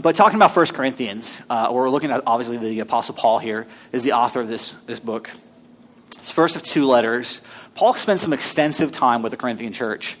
[0.00, 4.02] but talking about 1 Corinthians, uh, we're looking at obviously the Apostle Paul here is
[4.02, 5.30] the author of this, this book.
[6.16, 7.40] It's first of two letters.
[7.74, 10.16] Paul spends some extensive time with the Corinthian church.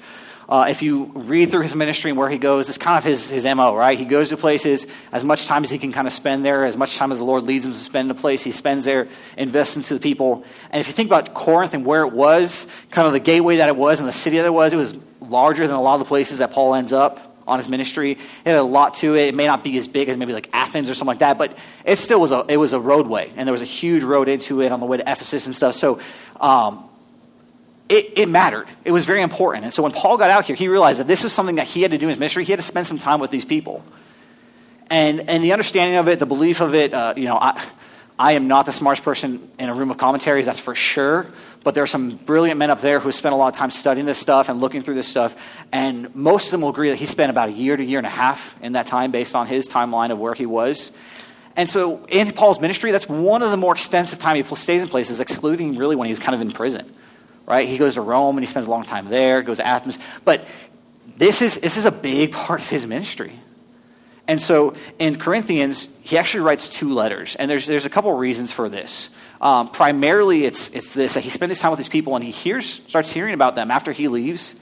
[0.48, 3.28] Uh, if you read through his ministry and where he goes, it's kind of his,
[3.28, 3.98] his MO, right?
[3.98, 6.76] He goes to places as much time as he can kind of spend there, as
[6.76, 9.08] much time as the Lord leads him to spend in a place, he spends there,
[9.36, 10.44] invests into the people.
[10.70, 13.68] And if you think about Corinth and where it was, kind of the gateway that
[13.68, 16.00] it was and the city that it was, it was larger than a lot of
[16.00, 18.12] the places that Paul ends up on his ministry.
[18.12, 19.28] It had a lot to it.
[19.28, 21.56] It may not be as big as maybe like Athens or something like that, but
[21.84, 23.32] it still was a, it was a roadway.
[23.36, 25.74] And there was a huge road into it on the way to Ephesus and stuff.
[25.74, 26.00] So,
[26.40, 26.88] um,
[27.88, 28.66] it, it, mattered.
[28.84, 29.64] It was very important.
[29.64, 31.82] And so when Paul got out here, he realized that this was something that he
[31.82, 32.44] had to do in his ministry.
[32.44, 33.84] He had to spend some time with these people.
[34.90, 37.64] And, and the understanding of it, the belief of it, uh, you know, I,
[38.18, 41.26] I am not the smartest person in a room of commentaries, that's for sure.
[41.64, 44.06] But there are some brilliant men up there who spent a lot of time studying
[44.06, 45.36] this stuff and looking through this stuff.
[45.72, 47.98] And most of them will agree that he spent about a year to a year
[47.98, 50.92] and a half in that time based on his timeline of where he was.
[51.56, 54.88] And so in Paul's ministry, that's one of the more extensive time he stays in
[54.88, 56.90] places, excluding really when he's kind of in prison
[57.46, 57.68] right?
[57.68, 59.98] He goes to Rome and he spends a long time there, goes to Athens.
[60.24, 60.46] But
[61.16, 63.32] this is, this is a big part of his ministry.
[64.28, 67.36] And so in Corinthians, he actually writes two letters.
[67.36, 69.10] And there's, there's a couple reasons for this.
[69.40, 72.30] Um, primarily, it's, it's this that he spends this time with these people and he
[72.30, 74.54] hears, starts hearing about them after he leaves.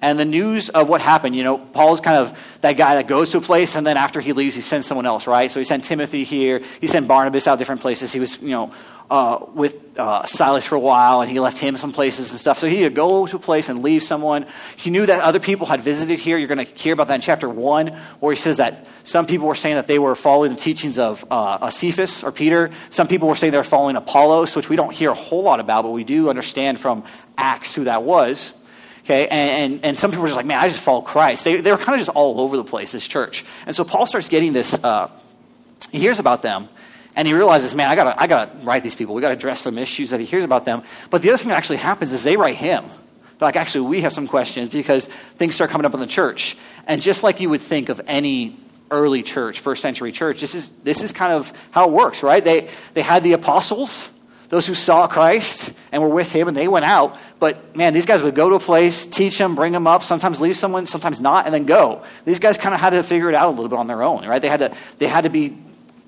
[0.00, 3.30] And the news of what happened, you know, Paul's kind of that guy that goes
[3.30, 5.50] to a place and then after he leaves, he sends someone else, right?
[5.50, 8.12] So he sent Timothy here, he sent Barnabas out different places.
[8.12, 8.72] He was, you know,
[9.10, 12.58] uh, with uh, Silas for a while, and he left him some places and stuff.
[12.58, 14.46] So he would go to a place and leave someone.
[14.76, 16.38] He knew that other people had visited here.
[16.38, 17.88] You're going to hear about that in chapter 1,
[18.20, 21.24] where he says that some people were saying that they were following the teachings of
[21.30, 22.70] uh, Cephas or Peter.
[22.90, 25.60] Some people were saying they were following Apollos, which we don't hear a whole lot
[25.60, 27.04] about, but we do understand from
[27.36, 28.54] Acts who that was.
[29.04, 31.44] Okay, and, and, and some people were just like, man, I just follow Christ.
[31.44, 33.44] They, they were kind of just all over the place, this church.
[33.66, 35.10] And so Paul starts getting this, uh,
[35.92, 36.70] he hears about them,
[37.14, 39.14] and he realizes, man, I gotta, I gotta write these people.
[39.14, 40.82] We gotta address some issues that he hears about them.
[41.10, 42.84] But the other thing that actually happens is they write him.
[43.38, 45.04] They're like, actually, we have some questions because
[45.36, 46.56] things start coming up in the church.
[46.86, 48.56] And just like you would think of any
[48.90, 52.42] early church, first century church, this is, this is kind of how it works, right?
[52.42, 54.08] They, they had the apostles,
[54.48, 57.18] those who saw Christ and were with him, and they went out.
[57.38, 60.40] But man, these guys would go to a place, teach them, bring them up, sometimes
[60.40, 62.04] leave someone, sometimes not, and then go.
[62.24, 64.26] These guys kind of had to figure it out a little bit on their own,
[64.26, 64.40] right?
[64.40, 65.56] They had to, they had to be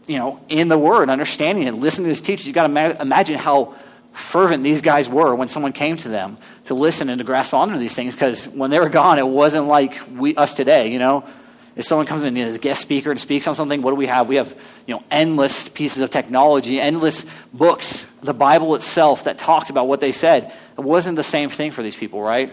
[0.07, 2.47] you know, in the Word, understanding it, listening to his teachers.
[2.47, 3.75] You've got to ma- imagine how
[4.13, 7.79] fervent these guys were when someone came to them to listen and to grasp onto
[7.79, 11.25] these things because when they were gone, it wasn't like we, us today, you know.
[11.77, 14.07] If someone comes in as a guest speaker and speaks on something, what do we
[14.07, 14.29] have?
[14.29, 19.69] We have, you know, endless pieces of technology, endless books, the Bible itself that talks
[19.69, 20.55] about what they said.
[20.79, 22.51] It wasn't the same thing for these people, right?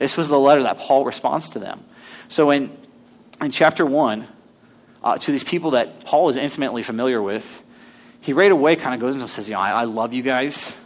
[0.00, 1.84] This was the letter that Paul responds to them.
[2.26, 2.76] So in,
[3.40, 4.26] in chapter 1,
[5.04, 7.62] uh, to these people that Paul is intimately familiar with,
[8.20, 10.76] he right away kind of goes and says, you know, I, I love you guys.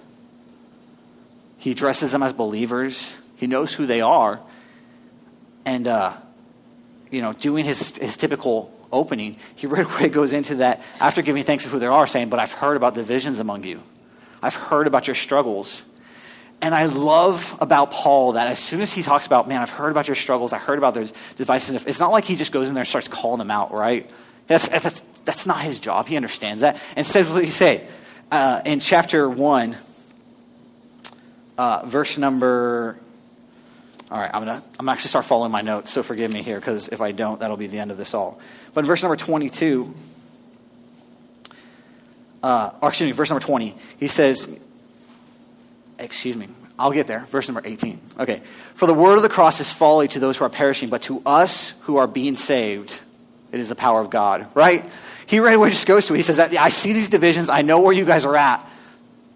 [1.57, 3.17] He addresses them as believers.
[3.37, 4.39] He knows who they are.
[5.65, 6.15] And, uh,
[7.11, 11.45] you know, doing his, his typical opening, he right away goes into that after giving
[11.45, 13.83] thanks to who they are, saying, But I've heard about divisions among you.
[14.43, 15.83] I've heard about your struggles.
[16.63, 19.91] And I love about Paul that as soon as he talks about, man, I've heard
[19.91, 22.75] about your struggles, I heard about those devices, it's not like he just goes in
[22.75, 24.11] there and starts calling them out, right?
[24.47, 26.07] That's, that's, that's not his job.
[26.07, 26.79] He understands that.
[26.97, 27.87] Instead, what did he say?
[28.31, 29.77] Uh, in chapter 1,
[31.57, 32.99] uh, verse number.
[34.11, 36.59] All right, I'm going to I'm actually start following my notes, so forgive me here,
[36.59, 38.41] because if I don't, that'll be the end of this all.
[38.75, 39.95] But in verse number 22,
[42.43, 44.49] uh, or excuse me, verse number 20, he says,
[45.99, 46.49] excuse me,
[46.79, 47.21] I'll get there.
[47.27, 48.01] Verse number 18.
[48.21, 48.43] Okay.
[48.75, 51.23] For the word of the cross is folly to those who are perishing, but to
[51.27, 52.99] us who are being saved,
[53.53, 54.89] it is the power of God, right?
[55.27, 56.17] He right away just goes to it.
[56.17, 57.49] He says, I see these divisions.
[57.49, 58.67] I know where you guys are at.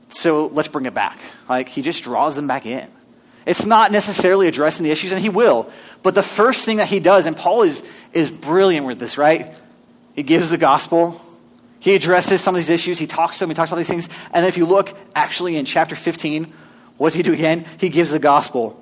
[0.08, 1.18] So let's bring it back.
[1.48, 2.88] Like, he just draws them back in.
[3.47, 5.71] It's not necessarily addressing the issues, and he will.
[6.03, 7.82] But the first thing that he does, and Paul is,
[8.12, 9.55] is brilliant with this, right?
[10.15, 11.21] He gives the gospel.
[11.80, 12.98] He addresses some of these issues.
[12.98, 13.51] He talks to them.
[13.51, 14.09] He talks about these things.
[14.33, 16.53] And then if you look actually in chapter 15,
[16.97, 17.66] what does he do again?
[17.78, 18.80] He gives the gospel.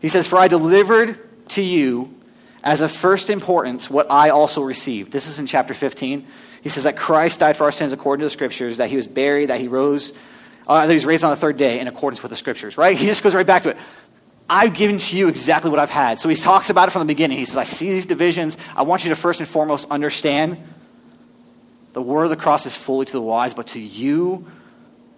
[0.00, 2.14] He says, For I delivered to you
[2.62, 5.12] as of first importance what I also received.
[5.12, 6.26] This is in chapter 15.
[6.62, 9.06] He says that Christ died for our sins according to the scriptures, that he was
[9.06, 10.12] buried, that he rose,
[10.66, 12.96] uh, that he was raised on the third day in accordance with the scriptures, right?
[12.96, 13.76] He just goes right back to it.
[14.50, 16.18] I've given to you exactly what I've had.
[16.18, 17.38] So he talks about it from the beginning.
[17.38, 18.56] He says, I see these divisions.
[18.74, 20.58] I want you to first and foremost understand
[21.92, 24.46] the word of the cross is fully to the wise, but to you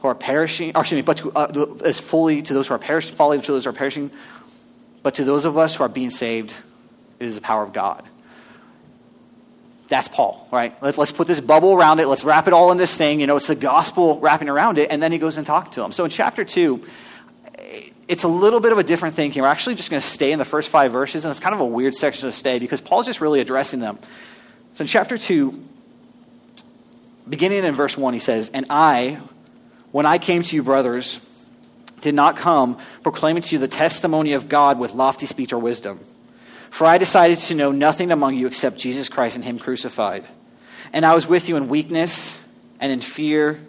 [0.01, 3.15] who are perishing, excuse me, but to, uh, is fully to those who are perishing,
[3.17, 4.11] folly to those who are perishing,
[5.03, 6.55] but to those of us who are being saved,
[7.19, 8.05] it is the power of God.
[9.89, 10.81] That's Paul, right?
[10.83, 12.07] Let's, let's put this bubble around it.
[12.07, 13.21] Let's wrap it all in this thing.
[13.21, 14.91] You know, it's the gospel wrapping around it.
[14.91, 15.91] And then he goes and talks to them.
[15.91, 16.81] So in chapter 2,
[18.11, 19.45] it's a little bit of a different here.
[19.45, 21.61] We're actually just going to stay in the first five verses, and it's kind of
[21.61, 24.01] a weird section to stay because Paul's just really addressing them.
[24.75, 25.65] So in chapter 2,
[27.29, 29.21] beginning in verse 1, he says, And I,
[29.93, 31.25] when I came to you, brothers,
[32.01, 36.01] did not come proclaiming to you the testimony of God with lofty speech or wisdom.
[36.71, 40.25] For I decided to know nothing among you except Jesus Christ and Him crucified.
[40.93, 42.43] And I was with you in weakness
[42.81, 43.61] and in fear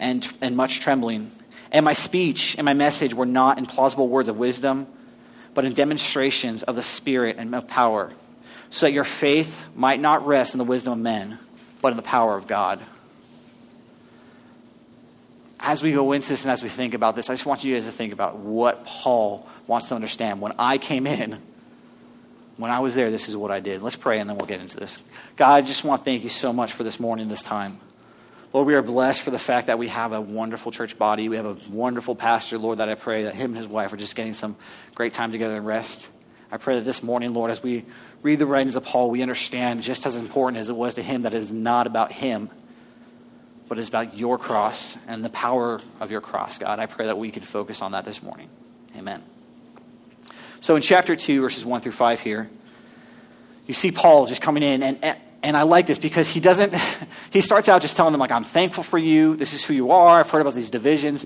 [0.00, 1.30] and, and much trembling.
[1.70, 4.86] And my speech and my message were not in plausible words of wisdom,
[5.54, 8.12] but in demonstrations of the Spirit and of power,
[8.70, 11.38] so that your faith might not rest in the wisdom of men,
[11.80, 12.80] but in the power of God.
[15.58, 17.74] As we go into this and as we think about this, I just want you
[17.74, 20.40] guys to think about what Paul wants to understand.
[20.40, 21.38] When I came in,
[22.56, 23.82] when I was there, this is what I did.
[23.82, 24.98] Let's pray and then we'll get into this.
[25.36, 27.80] God, I just want to thank you so much for this morning, this time.
[28.56, 31.28] Lord, we are blessed for the fact that we have a wonderful church body.
[31.28, 33.98] We have a wonderful pastor, Lord, that I pray that him and his wife are
[33.98, 34.56] just getting some
[34.94, 36.08] great time together and rest.
[36.50, 37.84] I pray that this morning, Lord, as we
[38.22, 41.20] read the writings of Paul, we understand just as important as it was to him
[41.24, 42.48] that it is not about him,
[43.68, 46.78] but it's about your cross and the power of your cross, God.
[46.78, 48.48] I pray that we could focus on that this morning.
[48.96, 49.22] Amen.
[50.60, 52.48] So in chapter 2, verses 1 through 5 here,
[53.66, 56.74] you see Paul just coming in, and, and I like this because he doesn't,
[57.30, 59.36] he starts out just telling them, like, I'm thankful for you.
[59.36, 60.18] This is who you are.
[60.18, 61.24] I've heard about these divisions.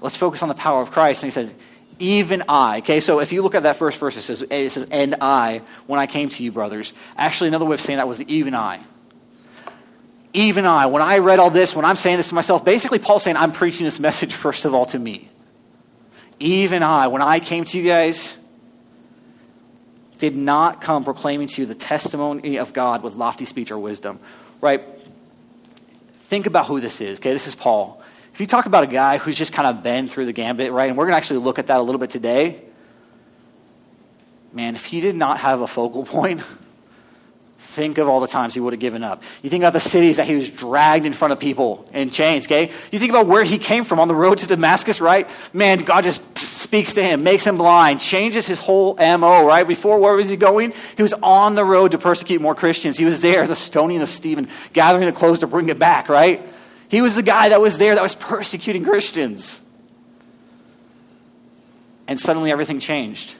[0.00, 1.22] Let's focus on the power of Christ.
[1.22, 1.52] And he says,
[1.98, 2.78] even I.
[2.78, 5.60] Okay, so if you look at that first verse, it says, it says, and I,
[5.86, 6.94] when I came to you, brothers.
[7.14, 8.80] Actually, another way of saying that was even I.
[10.32, 10.86] Even I.
[10.86, 13.52] When I read all this, when I'm saying this to myself, basically Paul's saying, I'm
[13.52, 15.28] preaching this message first of all to me.
[16.40, 18.38] Even I, when I came to you guys,
[20.18, 24.18] did not come proclaiming to you the testimony of God with lofty speech or wisdom.
[24.60, 24.82] Right?
[26.12, 27.18] Think about who this is.
[27.18, 28.02] Okay, this is Paul.
[28.32, 30.88] If you talk about a guy who's just kind of been through the gambit, right,
[30.88, 32.60] and we're going to actually look at that a little bit today,
[34.52, 36.42] man, if he did not have a focal point,
[37.76, 39.22] Think of all the times he would have given up.
[39.42, 42.46] You think about the cities that he was dragged in front of people in chains,
[42.46, 42.72] okay?
[42.90, 45.28] You think about where he came from on the road to Damascus, right?
[45.52, 49.68] Man, God just speaks to him, makes him blind, changes his whole MO, right?
[49.68, 50.72] Before, where was he going?
[50.96, 52.96] He was on the road to persecute more Christians.
[52.96, 56.48] He was there, the stoning of Stephen, gathering the clothes to bring it back, right?
[56.88, 59.60] He was the guy that was there that was persecuting Christians.
[62.08, 63.34] And suddenly everything changed.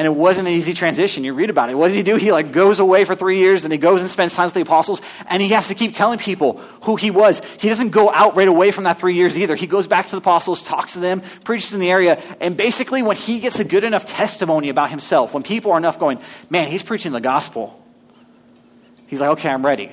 [0.00, 1.24] And it wasn't an easy transition.
[1.24, 1.74] You read about it.
[1.74, 2.16] What does he do?
[2.16, 4.62] He like goes away for three years and he goes and spends time with the
[4.62, 6.54] apostles and he has to keep telling people
[6.84, 7.42] who he was.
[7.60, 9.56] He doesn't go out right away from that three years either.
[9.56, 12.18] He goes back to the apostles, talks to them, preaches in the area.
[12.40, 15.98] And basically when he gets a good enough testimony about himself, when people are enough
[15.98, 16.18] going,
[16.48, 17.78] man, he's preaching the gospel.
[19.06, 19.92] He's like, okay, I'm ready.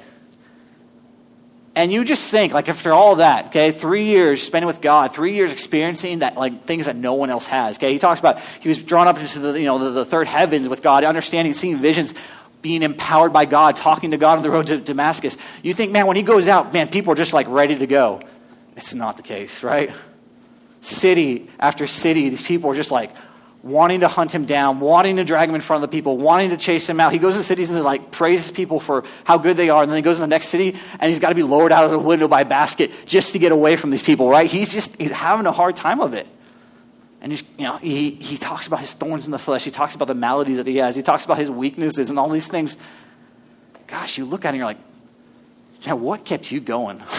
[1.77, 5.35] And you just think, like, after all that, okay, three years spending with God, three
[5.35, 7.93] years experiencing that, like, things that no one else has, okay?
[7.93, 10.67] He talks about he was drawn up into the, you know, the, the third heavens
[10.67, 12.15] with God, understanding, seeing visions,
[12.63, 15.37] being empowered by God, talking to God on the road to Damascus.
[15.61, 18.21] You think, man, when he goes out, man, people are just, like, ready to go.
[18.75, 19.91] It's not the case, right?
[20.81, 23.11] City after city, these people are just like,
[23.63, 26.51] wanting to hunt him down, wanting to drag him in front of the people, wanting
[26.51, 27.11] to chase him out.
[27.11, 29.97] He goes in cities and like praises people for how good they are, and then
[29.97, 31.99] he goes in the next city and he's got to be lowered out of the
[31.99, 34.49] window by a basket just to get away from these people, right?
[34.49, 36.27] He's just he's having a hard time of it.
[37.19, 39.63] And he's, you know, he, he talks about his thorns in the flesh.
[39.63, 40.95] He talks about the maladies that he has.
[40.95, 42.77] He talks about his weaknesses and all these things.
[43.87, 44.77] Gosh, you look at him and you're like,
[45.85, 47.01] now what kept you going?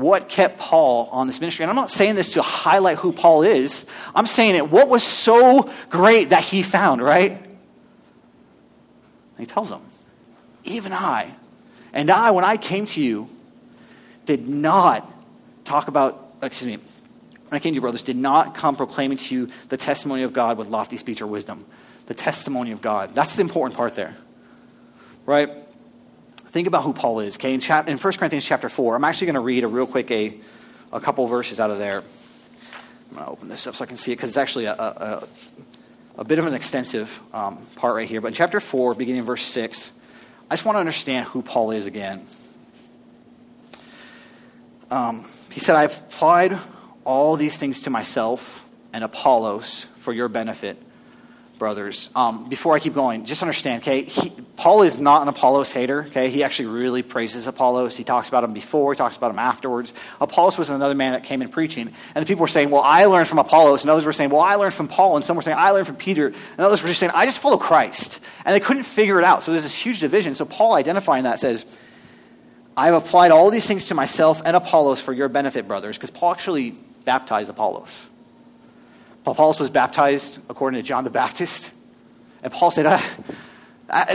[0.00, 1.62] what kept Paul on this ministry.
[1.64, 3.84] And I'm not saying this to highlight who Paul is.
[4.14, 7.32] I'm saying it, what was so great that he found, right?
[7.32, 7.48] And
[9.38, 9.82] he tells them,
[10.64, 11.34] even I,
[11.92, 13.28] and I, when I came to you,
[14.26, 15.10] did not
[15.64, 16.84] talk about, excuse me,
[17.48, 20.32] when I came to you, brothers, did not come proclaiming to you the testimony of
[20.32, 21.64] God with lofty speech or wisdom.
[22.06, 23.14] The testimony of God.
[23.14, 24.14] That's the important part there,
[25.24, 25.50] right?
[26.50, 27.36] Think about who Paul is.
[27.36, 29.86] Okay, in, chap- in 1 Corinthians chapter 4, I'm actually going to read a real
[29.86, 30.38] quick a,
[30.92, 32.02] a couple verses out of there.
[33.10, 34.74] I'm going to open this up so I can see it because it's actually a,
[34.74, 35.28] a,
[36.18, 38.20] a, bit of an extensive um, part right here.
[38.20, 39.92] But in chapter 4, beginning in verse 6,
[40.50, 42.26] I just want to understand who Paul is again.
[44.90, 46.58] Um, he said, I've applied
[47.04, 50.80] all these things to myself and Apollos for your benefit,
[51.58, 52.10] brothers.
[52.14, 56.04] Um, before I keep going, just understand, okay, he, Paul is not an Apollos hater,
[56.08, 56.30] okay?
[56.30, 57.96] He actually really praises Apollos.
[57.96, 59.92] He talks about him before, he talks about him afterwards.
[60.20, 63.04] Apollos was another man that came in preaching, and the people were saying, well, I
[63.06, 65.42] learned from Apollos, and others were saying, well, I learned from Paul, and some were
[65.42, 68.20] saying, I learned from Peter, and others were just saying, I just follow Christ.
[68.44, 70.34] And they couldn't figure it out, so there's this huge division.
[70.34, 71.64] So Paul, identifying that, says,
[72.76, 76.32] I've applied all these things to myself and Apollos for your benefit, brothers, because Paul
[76.32, 76.74] actually
[77.04, 78.07] baptized Apollos.
[79.32, 81.72] Apollos was baptized according to John the Baptist.
[82.42, 83.18] And Paul said, ah,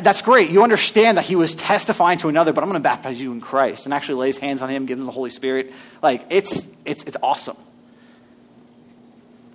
[0.02, 0.52] That's great.
[0.52, 3.42] You understand that he was testifying to another, but I'm going to baptize you in
[3.42, 3.86] Christ.
[3.86, 5.74] And actually lays hands on him, gives him the Holy Spirit.
[6.02, 7.58] Like, it's, it's, it's awesome.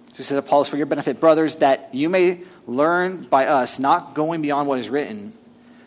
[0.09, 4.15] So he said, Apollos, for your benefit, brothers, that you may learn by us, not
[4.15, 5.33] going beyond what is written,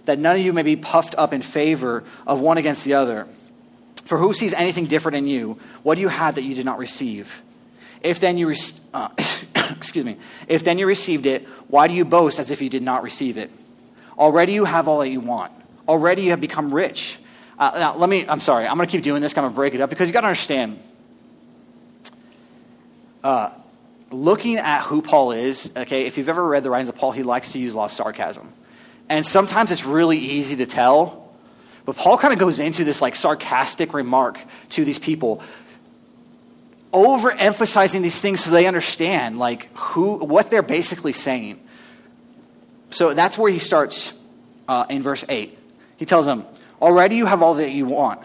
[0.05, 3.27] that none of you may be puffed up in favor of one against the other.
[4.05, 5.59] For who sees anything different in you?
[5.83, 7.41] What do you have that you did not receive?
[8.03, 8.53] If then you,
[8.93, 9.09] uh,
[9.69, 10.17] excuse me,
[10.47, 13.37] if then you received it, why do you boast as if you did not receive
[13.37, 13.51] it?
[14.17, 15.51] Already you have all that you want.
[15.87, 17.19] Already you have become rich.
[17.57, 19.55] Uh, now, let me, I'm sorry, I'm going to keep doing this, I'm going to
[19.55, 20.79] break it up because you got to understand.
[23.23, 23.51] Uh,
[24.09, 27.23] looking at who Paul is, okay, if you've ever read the writings of Paul, he
[27.23, 28.51] likes to use a lot of sarcasm.
[29.09, 31.29] And sometimes it's really easy to tell.
[31.85, 34.39] But Paul kind of goes into this like sarcastic remark
[34.69, 35.43] to these people
[36.93, 41.59] overemphasizing these things so they understand like who what they're basically saying.
[42.89, 44.11] So that's where he starts
[44.67, 45.57] uh, in verse 8
[45.97, 46.45] he tells them
[46.81, 48.21] already you have all that you want.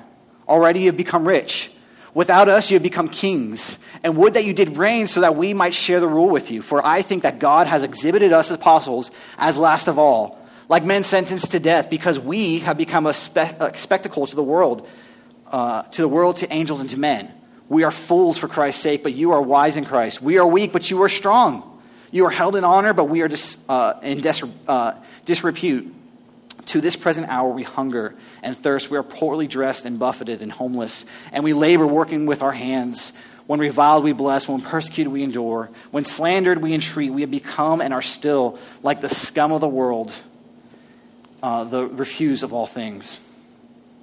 [0.48, 1.70] Already you have become rich.
[2.14, 3.78] Without us you have become kings.
[4.02, 6.62] And would that you did reign so that we might share the rule with you.
[6.62, 10.84] For i think that god has exhibited us as apostles as last of all like
[10.84, 14.88] men sentenced to death because we have become a, spe- a spectacle to the world
[15.52, 17.32] uh, to the world to angels and to men
[17.68, 20.22] we are fools for Christ's sake, but you are wise in Christ.
[20.22, 21.80] We are weak, but you are strong.
[22.12, 24.22] You are held in honor, but we are dis, uh, in
[24.68, 24.94] uh,
[25.24, 25.92] disrepute.
[26.66, 28.90] To this present hour, we hunger and thirst.
[28.90, 33.12] We are poorly dressed and buffeted and homeless, and we labor working with our hands.
[33.46, 34.48] When reviled, we bless.
[34.48, 35.70] When persecuted, we endure.
[35.92, 37.12] When slandered, we entreat.
[37.12, 40.12] We have become and are still like the scum of the world,
[41.40, 43.20] uh, the refuse of all things.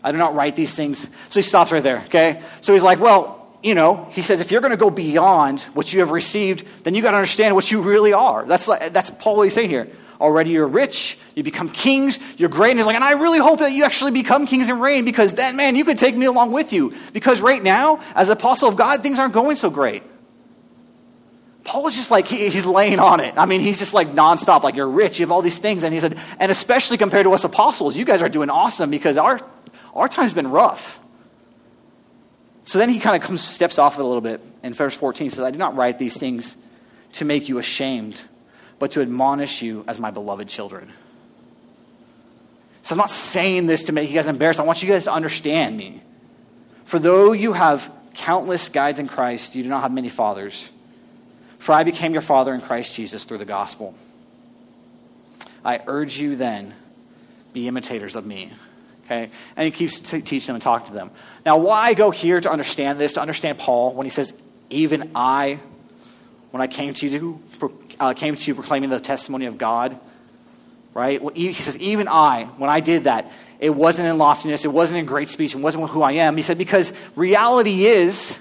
[0.01, 1.09] I do not write these things.
[1.29, 2.41] So he stops right there, okay?
[2.61, 5.93] So he's like, well, you know, he says, if you're going to go beyond what
[5.93, 8.45] you have received, then you got to understand what you really are.
[8.45, 9.87] That's, like, that's Paul what he's saying here.
[10.19, 12.71] Already you're rich, you become kings, you're great.
[12.71, 15.33] And he's like, and I really hope that you actually become kings and reign because
[15.33, 16.93] then, man, you could take me along with you.
[17.13, 20.03] Because right now, as apostle of God, things aren't going so great.
[21.63, 23.33] Paul is just like, he, he's laying on it.
[23.37, 25.83] I mean, he's just like nonstop, like, you're rich, you have all these things.
[25.83, 29.17] And he said, and especially compared to us apostles, you guys are doing awesome because
[29.17, 29.39] our,
[29.93, 30.99] our time's been rough.
[32.63, 34.41] So then he kind of comes, steps off it a little bit.
[34.63, 36.55] In verse 14, he says, I do not write these things
[37.13, 38.21] to make you ashamed,
[38.79, 40.91] but to admonish you as my beloved children.
[42.81, 44.59] So I'm not saying this to make you guys embarrassed.
[44.59, 46.01] I want you guys to understand me.
[46.85, 50.69] For though you have countless guides in Christ, you do not have many fathers.
[51.59, 53.95] For I became your father in Christ Jesus through the gospel.
[55.63, 56.73] I urge you then,
[57.53, 58.51] be imitators of me.
[59.13, 59.31] Okay?
[59.55, 61.11] And he keeps t- teaching them and talking to them.
[61.45, 64.33] Now, why go here to understand this, to understand Paul, when he says,
[64.69, 65.59] even I,
[66.51, 67.39] when I came to you,
[67.99, 69.99] uh, came to you proclaiming the testimony of God,
[70.93, 71.21] right?
[71.21, 74.99] Well, he says, even I, when I did that, it wasn't in loftiness, it wasn't
[74.99, 76.35] in great speech, it wasn't who I am.
[76.35, 78.39] He said, because reality is,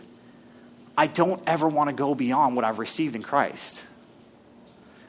[0.97, 3.85] I don't ever want to go beyond what I've received in Christ.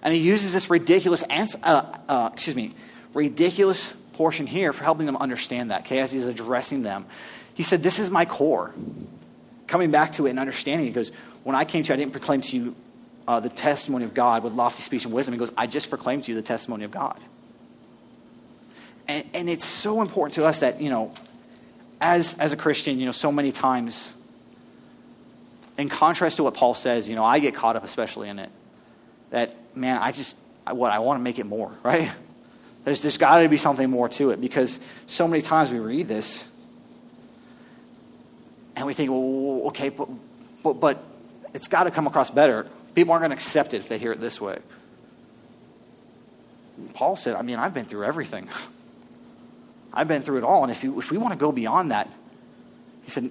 [0.01, 2.73] And he uses this ridiculous, uh, uh, excuse me,
[3.13, 7.05] ridiculous portion here for helping them understand that, okay, as he's addressing them.
[7.53, 8.73] He said, This is my core.
[9.67, 11.11] Coming back to it and understanding, he goes,
[11.43, 12.75] When I came to you, I didn't proclaim to you
[13.27, 15.33] uh, the testimony of God with lofty speech and wisdom.
[15.33, 17.19] He goes, I just proclaimed to you the testimony of God.
[19.07, 21.13] And, and it's so important to us that, you know,
[21.99, 24.13] as, as a Christian, you know, so many times,
[25.77, 28.49] in contrast to what Paul says, you know, I get caught up especially in it.
[29.31, 32.11] That, man, I just, I, what, I want to make it more, right?
[32.83, 36.07] There's, there's got to be something more to it because so many times we read
[36.07, 36.47] this
[38.75, 40.09] and we think, well, okay, but,
[40.63, 41.03] but, but
[41.53, 42.67] it's got to come across better.
[42.93, 44.59] People aren't going to accept it if they hear it this way.
[46.93, 48.49] Paul said, I mean, I've been through everything.
[49.93, 50.63] I've been through it all.
[50.63, 52.09] And if, you, if we want to go beyond that,
[53.03, 53.29] he said,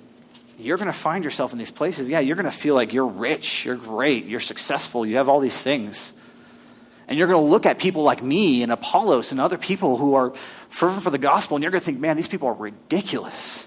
[0.58, 2.08] you're going to find yourself in these places.
[2.08, 5.40] Yeah, you're going to feel like you're rich, you're great, you're successful, you have all
[5.40, 6.12] these things.
[7.12, 10.14] And you're going to look at people like me and Apollos and other people who
[10.14, 10.32] are
[10.70, 13.66] fervent for the gospel, and you're going to think, man, these people are ridiculous.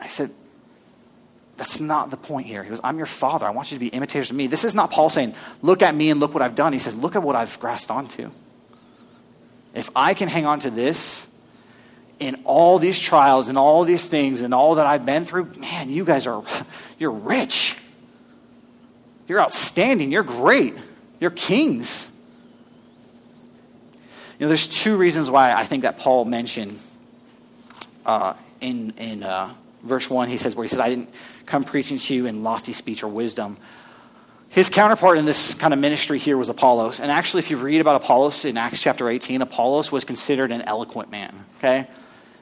[0.00, 0.32] I said,
[1.56, 2.64] that's not the point here.
[2.64, 3.46] He goes, I'm your father.
[3.46, 4.48] I want you to be imitators of me.
[4.48, 6.72] This is not Paul saying, look at me and look what I've done.
[6.72, 8.32] He says, look at what I've grasped onto.
[9.72, 11.28] If I can hang on to this
[12.18, 15.90] in all these trials and all these things and all that I've been through, man,
[15.90, 16.42] you guys are,
[16.98, 17.76] you're rich.
[19.26, 20.12] You're outstanding.
[20.12, 20.74] You're great.
[21.20, 22.10] You're kings.
[24.38, 26.78] You know, there's two reasons why I think that Paul mentioned
[28.04, 31.14] uh, in, in uh, verse 1, he says, where he said, I didn't
[31.46, 33.56] come preaching to you in lofty speech or wisdom.
[34.48, 37.00] His counterpart in this kind of ministry here was Apollos.
[37.00, 40.62] And actually, if you read about Apollos in Acts chapter 18, Apollos was considered an
[40.62, 41.44] eloquent man.
[41.58, 41.88] Okay?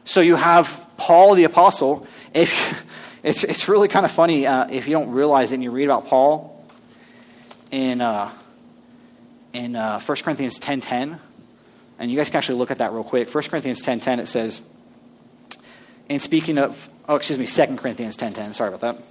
[0.04, 2.06] So you have Paul the apostle.
[2.34, 2.86] If,
[3.22, 5.84] it's, it's really kind of funny uh, if you don't realize it and you read
[5.84, 6.51] about Paul
[7.72, 8.30] in, uh,
[9.52, 11.18] in uh, 1 Corinthians 10.10.
[11.98, 13.34] And you guys can actually look at that real quick.
[13.34, 14.62] 1 Corinthians 10.10, it says,
[16.08, 18.54] and speaking of, oh, excuse me, 2 Corinthians 10.10.
[18.54, 19.02] Sorry about that.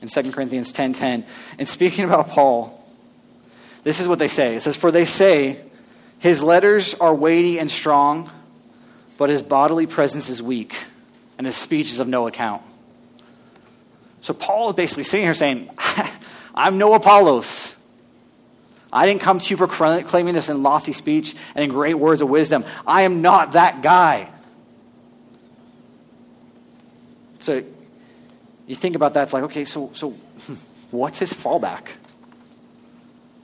[0.00, 1.24] In 2 Corinthians 10.10.
[1.58, 2.80] And speaking about Paul,
[3.82, 4.56] this is what they say.
[4.56, 5.60] It says, For they say,
[6.18, 8.30] his letters are weighty and strong,
[9.18, 10.76] but his bodily presence is weak,
[11.36, 12.62] and his speech is of no account.
[14.24, 15.68] So Paul is basically sitting here saying,
[16.54, 17.76] I'm no Apollos.
[18.90, 22.30] I didn't come to you proclaiming this in lofty speech and in great words of
[22.30, 22.64] wisdom.
[22.86, 24.30] I am not that guy.
[27.40, 27.62] So
[28.66, 30.12] you think about that, it's like, okay, so, so
[30.90, 31.88] what's his fallback?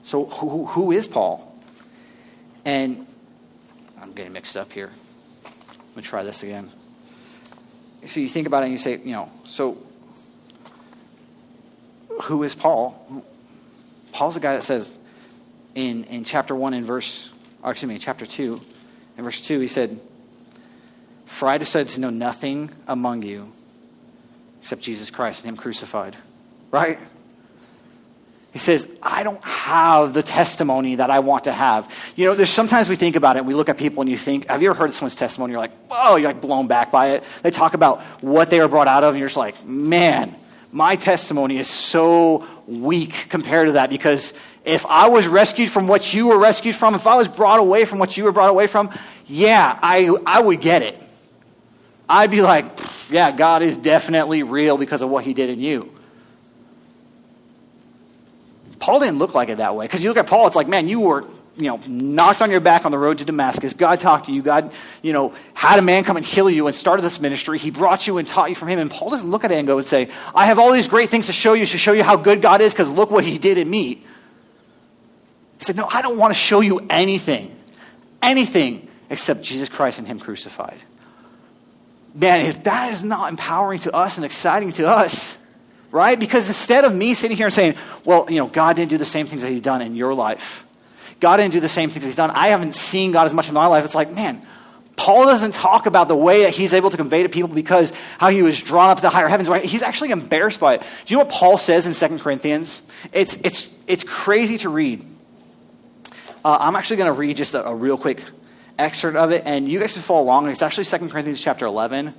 [0.01, 1.63] So who, who is Paul?
[2.65, 3.05] And
[4.01, 4.89] I'm getting mixed up here.
[5.43, 6.71] Let me try this again.
[8.07, 9.77] So you think about it and you say, you know, so
[12.23, 13.25] who is Paul?
[14.11, 14.93] Paul's the guy that says
[15.75, 17.31] in, in chapter 1 in verse,
[17.63, 18.61] or excuse me, chapter 2,
[19.17, 19.99] in verse 2, he said,
[21.25, 23.51] For I decided to know nothing among you
[24.61, 26.15] except Jesus Christ and Him crucified.
[26.69, 26.99] Right?
[28.51, 31.89] He says, I don't have the testimony that I want to have.
[32.17, 34.17] You know, there's sometimes we think about it and we look at people and you
[34.17, 35.51] think, have you ever heard someone's testimony?
[35.51, 37.23] You're like, whoa, you're like blown back by it.
[37.43, 40.35] They talk about what they were brought out of and you're just like, man,
[40.71, 46.13] my testimony is so weak compared to that because if I was rescued from what
[46.13, 48.67] you were rescued from, if I was brought away from what you were brought away
[48.67, 48.89] from,
[49.25, 51.01] yeah, I, I would get it.
[52.07, 52.65] I'd be like,
[53.09, 55.91] yeah, God is definitely real because of what he did in you.
[58.79, 59.85] Paul didn't look like it that way.
[59.85, 61.25] Because you look at Paul, it's like, man, you were,
[61.61, 63.73] you know, knocked on your back on the road to Damascus.
[63.73, 64.41] God talked to you.
[64.41, 67.57] God, you know, had a man come and heal you and started this ministry.
[67.57, 68.79] He brought you and taught you from him.
[68.79, 71.09] And Paul doesn't look at it and go and say, I have all these great
[71.09, 73.37] things to show you, to show you how good God is, because look what he
[73.37, 74.03] did in me.
[75.57, 77.55] He said, no, I don't want to show you anything,
[78.21, 80.81] anything except Jesus Christ and him crucified
[82.13, 85.37] man, if that is not empowering to us and exciting to us,
[85.91, 86.19] right?
[86.19, 89.05] Because instead of me sitting here and saying, well, you know, God didn't do the
[89.05, 90.65] same things that He's done in your life,
[91.21, 93.53] God didn't do the same things He's done, I haven't seen God as much in
[93.53, 93.85] my life.
[93.85, 94.45] It's like, man,
[94.97, 98.29] Paul doesn't talk about the way that he's able to convey to people because how
[98.29, 99.47] he was drawn up to the higher heavens.
[99.47, 99.63] Right?
[99.63, 100.81] He's actually embarrassed by it.
[100.81, 102.81] Do you know what Paul says in 2 Corinthians?
[103.13, 105.05] It's, it's, it's crazy to read.
[106.43, 108.21] Uh, I'm actually going to read just a, a real quick
[108.77, 110.49] excerpt of it, and you guys can follow along.
[110.49, 112.13] It's actually 2 Corinthians chapter 11,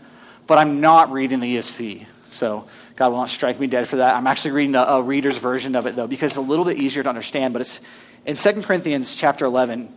[0.47, 2.07] but I'm not reading the ESV.
[2.31, 4.17] So God will not strike me dead for that.
[4.17, 6.79] I'm actually reading a, a reader's version of it, though, because it's a little bit
[6.79, 7.53] easier to understand.
[7.53, 7.81] But it's
[8.27, 9.93] in 2 Corinthians chapter 11.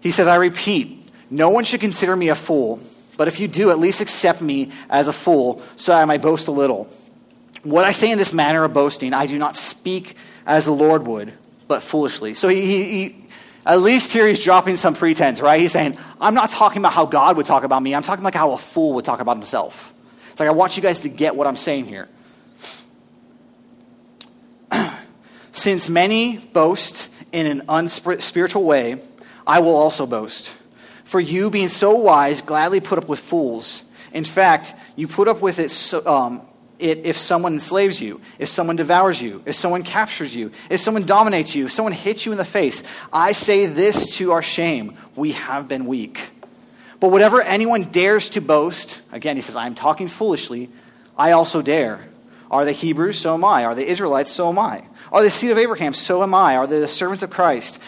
[0.00, 2.80] He says, I repeat, no one should consider me a fool,
[3.16, 6.48] but if you do, at least accept me as a fool, so I might boast
[6.48, 6.88] a little.
[7.62, 11.06] What I say in this manner of boasting, I do not speak as the Lord
[11.06, 11.32] would,
[11.68, 12.32] but foolishly.
[12.32, 13.24] So he, he,
[13.66, 15.60] at least here he's dropping some pretense, right?
[15.60, 17.94] He's saying, I'm not talking about how God would talk about me.
[17.94, 19.92] I'm talking about how a fool would talk about himself.
[20.30, 22.08] It's like, I want you guys to get what I'm saying here.
[25.60, 28.98] Since many boast in an unspiritual way,
[29.46, 30.50] I will also boast.
[31.04, 33.84] For you, being so wise, gladly put up with fools.
[34.14, 38.48] In fact, you put up with it so, um, it if someone enslaves you, if
[38.48, 42.32] someone devours you, if someone captures you, if someone dominates you, if someone hits you
[42.32, 42.82] in the face.
[43.12, 44.96] I say this to our shame.
[45.14, 46.30] We have been weak.
[47.00, 50.70] But whatever anyone dares to boast, again, he says, I am talking foolishly,
[51.18, 52.00] I also dare.
[52.50, 53.18] Are they Hebrews?
[53.18, 53.66] So am I.
[53.66, 54.32] Are they Israelites?
[54.32, 54.84] So am I.
[55.12, 55.94] Are the seed of Abraham?
[55.94, 56.56] So am I.
[56.56, 57.78] Are they the servants of Christ?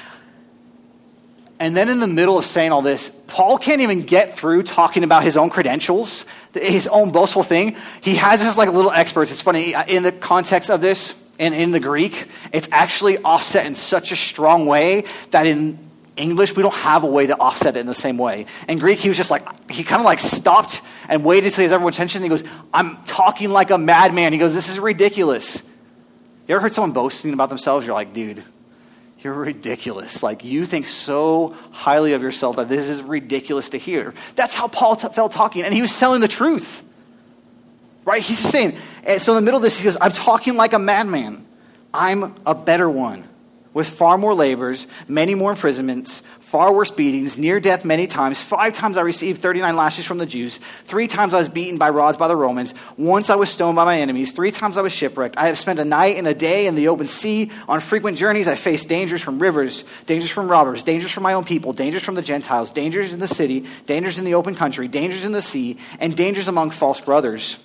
[1.61, 5.05] And then in the middle of saying all this, Paul can't even get through talking
[5.05, 7.77] about his own credentials, his own boastful thing.
[8.01, 9.31] He has this like little experts.
[9.31, 13.75] It's funny, in the context of this, and in the Greek, it's actually offset in
[13.75, 15.79] such a strong way that in
[16.17, 18.47] English, we don't have a way to offset it in the same way.
[18.69, 21.63] In Greek, he was just like, he kind of like stopped and waited until he
[21.65, 22.23] has everyone's attention.
[22.23, 24.33] And he goes, I'm talking like a madman.
[24.33, 25.63] He goes, This is ridiculous.
[26.49, 27.87] You ever heard someone boasting about themselves?
[27.87, 28.43] You're like, dude,
[29.21, 30.23] you're ridiculous.
[30.23, 34.15] Like, you think so highly of yourself that this is ridiculous to hear.
[34.35, 36.83] That's how Paul t- felt talking, and he was telling the truth.
[38.05, 38.21] Right?
[38.21, 40.73] He's just saying, and so in the middle of this, he goes, I'm talking like
[40.73, 41.47] a madman.
[41.95, 43.29] I'm a better one
[43.75, 46.23] with far more labors, many more imprisonments,
[46.53, 48.39] far worse beatings, near death many times.
[48.39, 50.59] Five times I received 39 lashes from the Jews.
[50.85, 52.75] Three times I was beaten by rods by the Romans.
[52.99, 54.33] Once I was stoned by my enemies.
[54.33, 55.39] Three times I was shipwrecked.
[55.39, 57.51] I have spent a night and a day in the open sea.
[57.69, 61.47] On frequent journeys, I faced dangers from rivers, dangers from robbers, dangers from my own
[61.47, 65.25] people, dangers from the Gentiles, dangers in the city, dangers in the open country, dangers
[65.25, 67.65] in the sea, and dangers among false brothers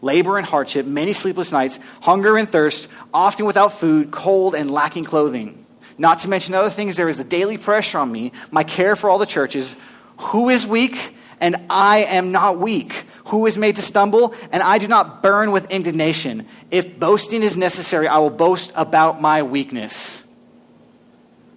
[0.00, 5.02] labor and hardship, many sleepless nights, hunger and thirst, often without food, cold, and lacking
[5.02, 5.63] clothing.
[5.96, 9.08] Not to mention other things, there is a daily pressure on me, my care for
[9.08, 9.74] all the churches.
[10.18, 11.16] Who is weak?
[11.40, 13.04] And I am not weak.
[13.26, 14.34] Who is made to stumble?
[14.52, 16.46] And I do not burn with indignation.
[16.70, 20.22] If boasting is necessary, I will boast about my weakness.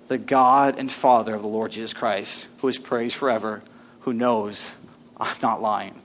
[0.08, 3.62] The God and Father of the Lord Jesus Christ, who is praised forever,
[4.02, 4.72] who knows
[5.18, 6.02] I'm not lying.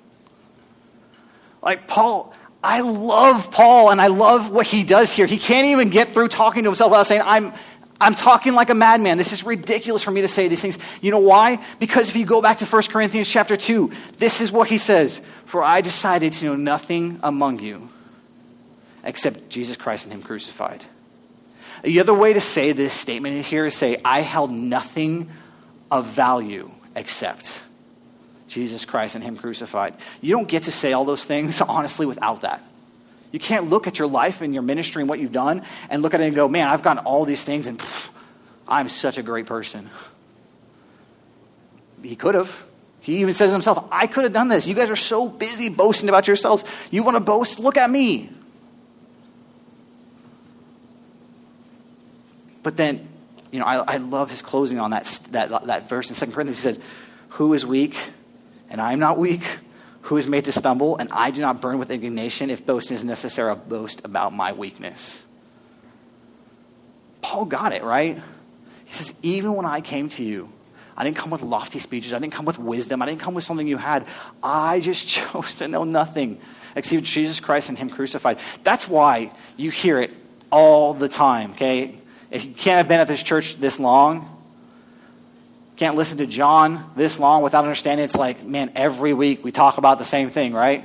[1.63, 5.27] Like Paul, I love Paul and I love what he does here.
[5.27, 7.53] He can't even get through talking to himself without saying, I'm,
[8.03, 9.17] I'm talking like a madman.
[9.17, 10.79] This is ridiculous for me to say these things.
[11.01, 11.65] You know why?
[11.79, 15.21] Because if you go back to 1 Corinthians chapter 2, this is what he says
[15.47, 17.89] For I decided to know nothing among you
[19.05, 20.85] except Jesus Christ and Him crucified.
[21.83, 25.31] The other way to say this statement here is say, I held nothing
[25.91, 27.63] of value except
[28.49, 29.95] Jesus Christ and Him crucified.
[30.21, 32.67] You don't get to say all those things, honestly, without that.
[33.33, 36.15] You can't look at your life and your ministry and what you've done and look
[36.15, 38.11] at it and go, man, I've gotten all these things and pff,
[38.69, 39.89] I'm such a great person.
[42.03, 42.65] He could have.
[43.01, 44.67] He even says himself, I could have done this.
[44.67, 46.65] You guys are so busy boasting about yourselves.
[46.91, 47.59] You want to boast?
[47.59, 48.31] Look at me.
[52.63, 53.09] But then,
[53.51, 56.59] you know, I, I love his closing on that, that, that verse in 2 Corinthians.
[56.59, 56.81] He said,
[57.31, 57.97] Who is weak
[58.71, 59.43] and I am not weak?
[60.13, 63.03] Who is made to stumble, and I do not burn with indignation if boasting is
[63.03, 65.25] necessary, I'll boast about my weakness.
[67.23, 68.21] Paul got it, right?
[68.85, 70.53] He says, Even when I came to you,
[70.99, 72.13] I didn't come with lofty speeches.
[72.13, 73.01] I didn't come with wisdom.
[73.01, 74.05] I didn't come with something you had.
[74.43, 76.39] I just chose to know nothing
[76.77, 78.39] except Jesus Christ and Him crucified.
[78.65, 80.11] That's why you hear it
[80.51, 81.97] all the time, okay?
[82.31, 84.29] If you can't have been at this church this long,
[85.77, 88.05] can't listen to John this long without understanding.
[88.05, 90.85] It's like, man, every week we talk about the same thing, right?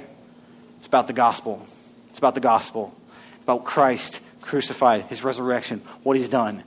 [0.77, 1.65] It's about the gospel.
[2.09, 2.95] It's about the gospel.
[3.35, 6.63] It's about Christ crucified, his resurrection, what he's done.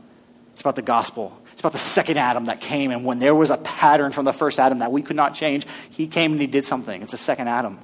[0.53, 1.37] It's about the gospel.
[1.53, 4.33] It's about the second Adam that came, and when there was a pattern from the
[4.33, 7.03] first Adam that we could not change, he came and he did something.
[7.03, 7.79] It's the second Adam.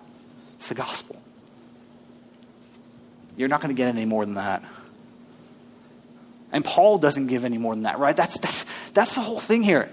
[0.57, 1.21] It's the gospel.
[3.37, 4.63] You're not going to get any more than that.
[6.53, 8.17] And Paul doesn't give any more than that, right?
[8.17, 9.91] That's, that's, that's the whole thing here.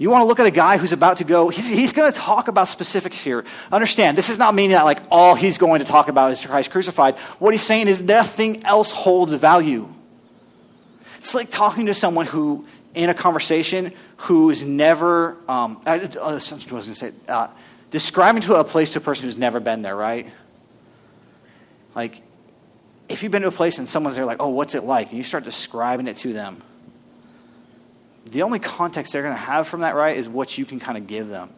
[0.00, 2.18] You want to look at a guy who's about to go, he's, he's going to
[2.18, 3.44] talk about specifics here.
[3.70, 6.70] Understand, this is not meaning that like all he's going to talk about is Christ
[6.70, 7.18] crucified.
[7.38, 9.86] What he's saying is nothing else holds value.
[11.18, 16.32] It's like talking to someone who, in a conversation, who's never, um, I, uh, I
[16.32, 17.48] was going to say, uh,
[17.90, 20.26] describing to a place to a person who's never been there, right?
[21.94, 22.22] Like,
[23.10, 25.10] if you've been to a place and someone's there, like, oh, what's it like?
[25.10, 26.62] And you start describing it to them
[28.26, 30.98] the only context they're going to have from that, right, is what you can kind
[30.98, 31.50] of give them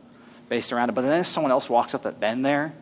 [0.49, 0.93] based around it.
[0.93, 2.73] But then if someone else walks up that been there,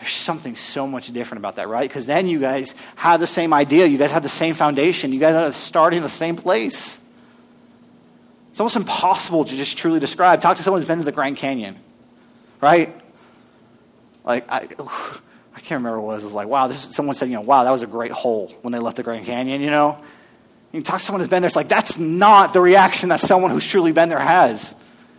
[0.00, 1.88] there's something so much different about that, right?
[1.88, 3.86] Because then you guys have the same idea.
[3.86, 5.12] You guys have the same foundation.
[5.12, 6.98] You guys are starting in the same place.
[8.50, 10.40] It's almost impossible to just truly describe.
[10.40, 11.76] Talk to someone who's been to the Grand Canyon,
[12.60, 12.94] right?
[14.24, 14.68] Like, I,
[15.56, 16.22] I can't remember what it was.
[16.22, 18.54] It was like, wow, this, someone said, you know, wow, that was a great hole
[18.62, 19.98] when they left the Grand Canyon, you know?
[20.74, 23.52] You talk to someone who's been there, it's like that's not the reaction that someone
[23.52, 24.74] who's truly been there has.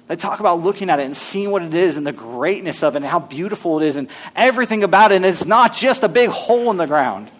[0.07, 2.95] They talk about looking at it and seeing what it is and the greatness of
[2.95, 5.15] it and how beautiful it is and everything about it.
[5.15, 7.31] And it's not just a big hole in the ground.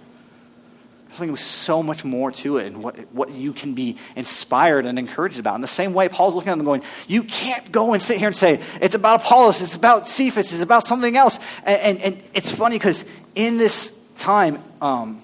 [1.12, 4.86] I think there's so much more to it and what, what you can be inspired
[4.86, 5.56] and encouraged about.
[5.56, 8.28] In the same way, Paul's looking at them going, You can't go and sit here
[8.28, 11.38] and say, It's about Apollos, it's about Cephas, it's about something else.
[11.66, 13.04] And, and, and it's funny because
[13.36, 15.22] in this time, um,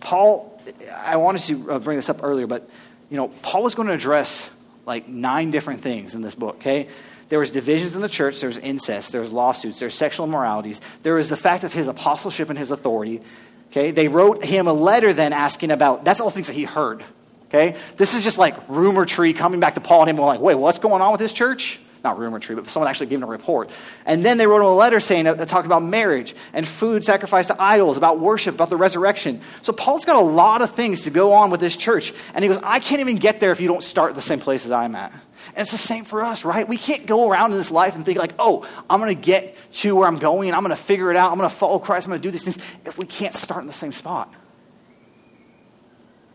[0.00, 0.49] Paul
[0.92, 2.68] I wanted to uh, bring this up earlier, but
[3.10, 4.50] you know, Paul was going to address
[4.86, 6.56] like nine different things in this book.
[6.56, 6.88] Okay,
[7.28, 8.40] there was divisions in the church.
[8.40, 9.12] There was incest.
[9.12, 9.78] There was lawsuits.
[9.78, 10.80] There was sexual immoralities.
[11.02, 13.22] There was the fact of his apostleship and his authority.
[13.70, 16.04] Okay, they wrote him a letter then asking about.
[16.04, 17.04] That's all things that he heard.
[17.48, 20.54] Okay, this is just like rumor tree coming back to Paul and him, like, wait,
[20.54, 21.80] what's going on with this church?
[22.04, 23.70] Not rumor tree, but someone actually gave him a report.
[24.06, 27.48] And then they wrote him a letter saying that talked about marriage and food sacrificed
[27.48, 29.40] to idols, about worship, about the resurrection.
[29.62, 32.12] So Paul's got a lot of things to go on with this church.
[32.34, 34.64] And he goes, I can't even get there if you don't start the same place
[34.64, 35.12] as I'm at.
[35.48, 36.68] And it's the same for us, right?
[36.68, 39.56] We can't go around in this life and think like, oh, I'm going to get
[39.72, 41.32] to where I'm going and I'm going to figure it out.
[41.32, 42.06] I'm going to follow Christ.
[42.06, 44.32] I'm going to do these things if we can't start in the same spot.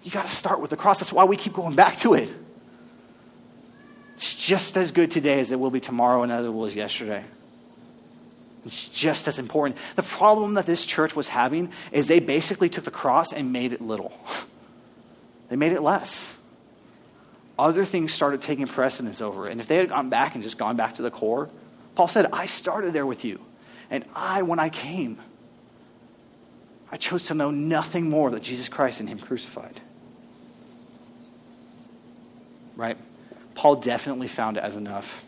[0.03, 0.99] You got to start with the cross.
[0.99, 2.29] That's why we keep going back to it.
[4.15, 7.23] It's just as good today as it will be tomorrow and as it was yesterday.
[8.65, 9.77] It's just as important.
[9.95, 13.73] The problem that this church was having is they basically took the cross and made
[13.73, 14.13] it little.
[15.47, 16.35] They made it less.
[17.59, 19.51] Other things started taking precedence over it.
[19.51, 21.51] And if they had gone back and just gone back to the core,
[21.93, 23.39] Paul said, I started there with you.
[23.91, 25.19] And I, when I came,
[26.91, 29.79] I chose to know nothing more than Jesus Christ and Him crucified
[32.75, 32.97] right?
[33.55, 35.23] Paul definitely found it as enough.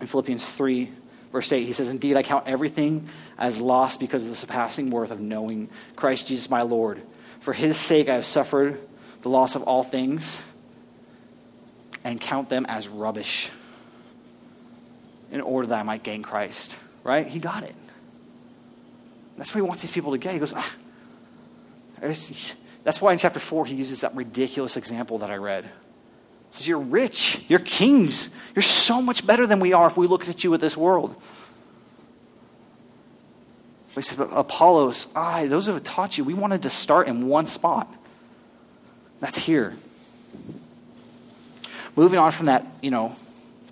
[0.00, 0.90] In Philippians 3,
[1.32, 5.10] verse 8, he says, Indeed, I count everything as lost because of the surpassing worth
[5.10, 7.02] of knowing Christ Jesus my Lord.
[7.40, 8.78] For his sake I have suffered
[9.22, 10.42] the loss of all things
[12.04, 13.50] and count them as rubbish
[15.32, 16.78] in order that I might gain Christ.
[17.02, 17.26] Right?
[17.26, 17.74] He got it.
[19.36, 20.32] That's what he wants these people to get.
[20.34, 20.74] He goes, ah.
[22.00, 25.68] That's why in chapter 4 he uses that ridiculous example that I read
[26.50, 27.44] says, You're rich.
[27.48, 28.30] You're kings.
[28.54, 31.14] You're so much better than we are if we look at you with this world.
[33.94, 37.08] But he says, But Apollos, I, those who have taught you, we wanted to start
[37.08, 37.92] in one spot.
[39.20, 39.74] That's here.
[41.96, 43.16] Moving on from that, you know,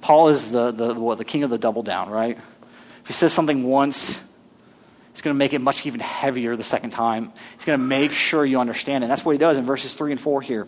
[0.00, 2.36] Paul is the, the, what, the king of the double down, right?
[2.36, 4.18] If he says something once,
[5.12, 7.32] he's going to make it much even heavier the second time.
[7.54, 9.06] He's going to make sure you understand it.
[9.06, 10.66] And that's what he does in verses 3 and 4 here.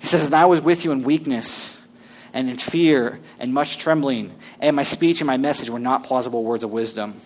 [0.00, 1.76] He says, And I was with you in weakness
[2.32, 6.42] and in fear and much trembling, and my speech and my message were not plausible
[6.44, 7.16] words of wisdom.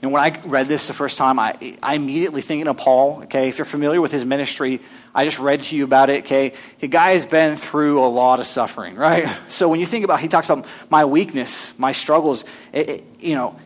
[0.00, 3.24] And when I read this the first time, I, I immediately thinking of Paul.
[3.24, 4.80] Okay, if you're familiar with his ministry,
[5.12, 6.24] I just read to you about it.
[6.24, 9.28] Okay, the guy has been through a lot of suffering, right?
[9.48, 12.44] So when you think about, he talks about my weakness, my struggles.
[12.72, 13.58] It, it, you know,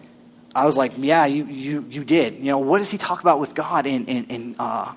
[0.54, 2.38] I was like, yeah, you you you did.
[2.38, 4.94] You know, what does he talk about with God in in, in uh,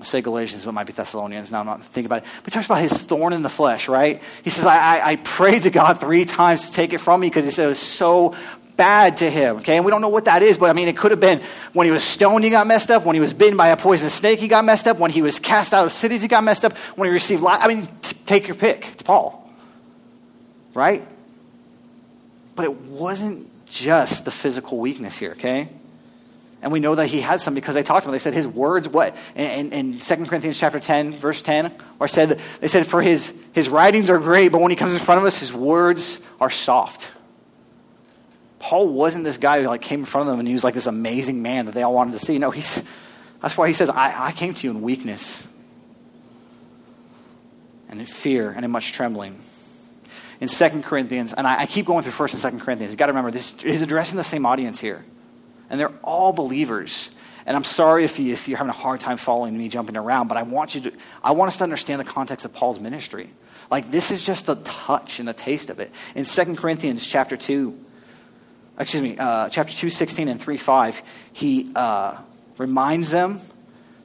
[0.00, 1.50] I say Galatians, but it might be Thessalonians.
[1.50, 2.28] Now I'm not thinking about it.
[2.38, 4.22] But he talks about his thorn in the flesh, right?
[4.42, 7.28] He says, I, I, I prayed to God three times to take it from me
[7.28, 8.34] because he said it was so
[8.76, 9.58] bad to him.
[9.58, 11.40] Okay, and we don't know what that is, but I mean, it could have been
[11.72, 13.04] when he was stoned, he got messed up.
[13.04, 14.98] When he was bitten by a poisonous snake, he got messed up.
[14.98, 16.76] When he was cast out of cities, he got messed up.
[16.96, 18.88] When he received, life, I mean, t- take your pick.
[18.92, 19.48] It's Paul,
[20.74, 21.06] right?
[22.56, 25.32] But it wasn't just the physical weakness here.
[25.32, 25.68] Okay,
[26.64, 28.14] and we know that he had some because they talked about it.
[28.14, 29.14] They said his words, what?
[29.34, 33.68] In, in, 2 Corinthians chapter 10, verse 10, or said, they said, for his, his
[33.68, 37.12] writings are great, but when he comes in front of us, his words are soft.
[38.60, 40.72] Paul wasn't this guy who like came in front of them and he was like
[40.72, 42.38] this amazing man that they all wanted to see.
[42.38, 42.82] No, he's,
[43.42, 45.46] that's why he says, I, I came to you in weakness
[47.90, 49.38] and in fear and in much trembling.
[50.40, 53.06] In 2 Corinthians, and I, I keep going through 1st and 2 Corinthians, you've got
[53.06, 55.04] to remember this is addressing the same audience here
[55.74, 57.10] and they're all believers.
[57.46, 60.28] And I'm sorry if, you, if you're having a hard time following me jumping around,
[60.28, 63.28] but I want you to, I want us to understand the context of Paul's ministry.
[63.72, 65.90] Like this is just a touch and a taste of it.
[66.14, 67.76] In 2 Corinthians chapter 2,
[68.78, 72.18] excuse me, uh, chapter 2, 16 and 3, 5, he uh,
[72.56, 73.40] reminds them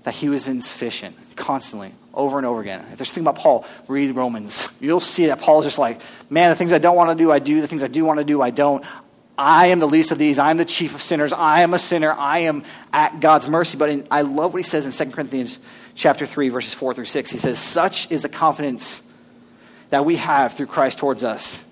[0.06, 2.84] that he was insufficient constantly, over and over again.
[2.92, 4.72] If there's something about Paul, read Romans.
[4.80, 6.02] You'll see that Paul is just like,
[6.32, 7.62] man, the things I don't want to do, I do.
[7.62, 8.84] The things I do want to do, I don't.
[9.40, 10.38] I am the least of these.
[10.38, 11.32] I am the chief of sinners.
[11.32, 12.12] I am a sinner.
[12.12, 13.78] I am at God's mercy.
[13.78, 15.60] But in, I love what he says in 2 Corinthians
[15.96, 17.32] chapter 3, verses 4 through 6.
[17.32, 19.02] He says, Such is the confidence
[19.92, 21.64] that we have through Christ towards us.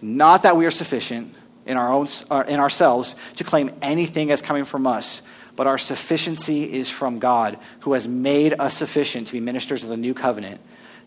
[0.00, 1.34] Not that we are sufficient
[1.66, 5.20] in, our own, uh, in ourselves to claim anything as coming from us,
[5.56, 9.90] but our sufficiency is from God, who has made us sufficient to be ministers of
[9.90, 10.58] the new covenant,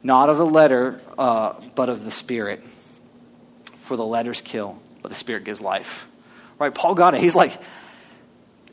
[0.04, 2.62] not of the letter, uh, but of the Spirit.
[3.82, 6.08] For the letters kill but the Spirit gives life.
[6.58, 6.74] Right?
[6.74, 7.22] Paul got it.
[7.22, 7.60] He's like,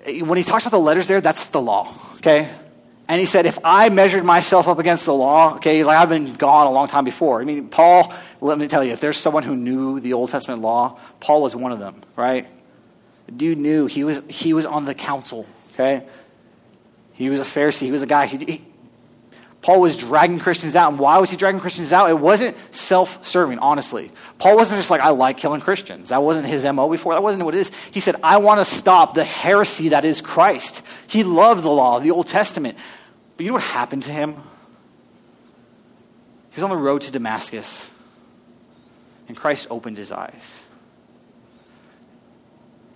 [0.07, 2.49] when he talks about the letters there, that's the law, okay?
[3.07, 6.09] And he said, if I measured myself up against the law, okay, he's like, I've
[6.09, 7.41] been gone a long time before.
[7.41, 10.63] I mean, Paul, let me tell you, if there's someone who knew the Old Testament
[10.63, 12.47] law, Paul was one of them, right?
[13.27, 16.07] The dude knew he was, he was on the council, okay?
[17.15, 17.83] He was a Pharisee.
[17.83, 18.27] He was a guy.
[18.27, 18.65] He, he,
[19.63, 20.91] Paul was dragging Christians out.
[20.91, 22.09] And why was he dragging Christians out?
[22.09, 24.11] It wasn't self serving, honestly.
[24.39, 26.09] Paul wasn't just like, I like killing Christians.
[26.09, 27.13] That wasn't his MO before.
[27.13, 27.71] That wasn't what it is.
[27.91, 30.83] He said, I want to stop the heresy that is Christ.
[31.07, 32.79] He loved the law, the Old Testament.
[33.37, 34.33] But you know what happened to him?
[36.51, 37.91] He was on the road to Damascus.
[39.29, 40.65] And Christ opened his eyes.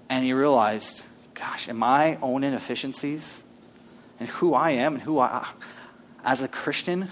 [0.08, 3.40] And he realized, gosh, in my own inefficiencies
[4.18, 5.46] and who I am and who I,
[6.24, 7.08] as a Christian,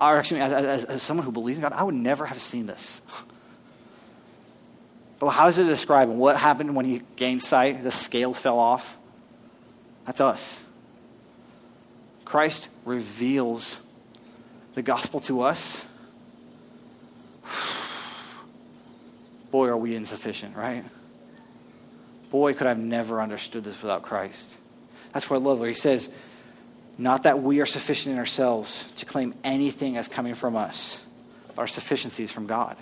[0.00, 2.66] or actually as, as, as someone who believes in God, I would never have seen
[2.66, 3.00] this.
[5.18, 7.82] But how does it describe what happened when he gained sight?
[7.82, 8.96] The scales fell off.
[10.06, 10.64] That's us.
[12.24, 13.80] Christ reveals
[14.74, 15.84] the gospel to us.
[19.50, 20.84] Boy, are we insufficient, right?
[22.30, 24.56] Boy, could I've never understood this without Christ.
[25.12, 26.10] That's what I love where he says,
[26.98, 31.02] not that we are sufficient in ourselves to claim anything as coming from us,
[31.56, 32.76] our sufficiency is from God.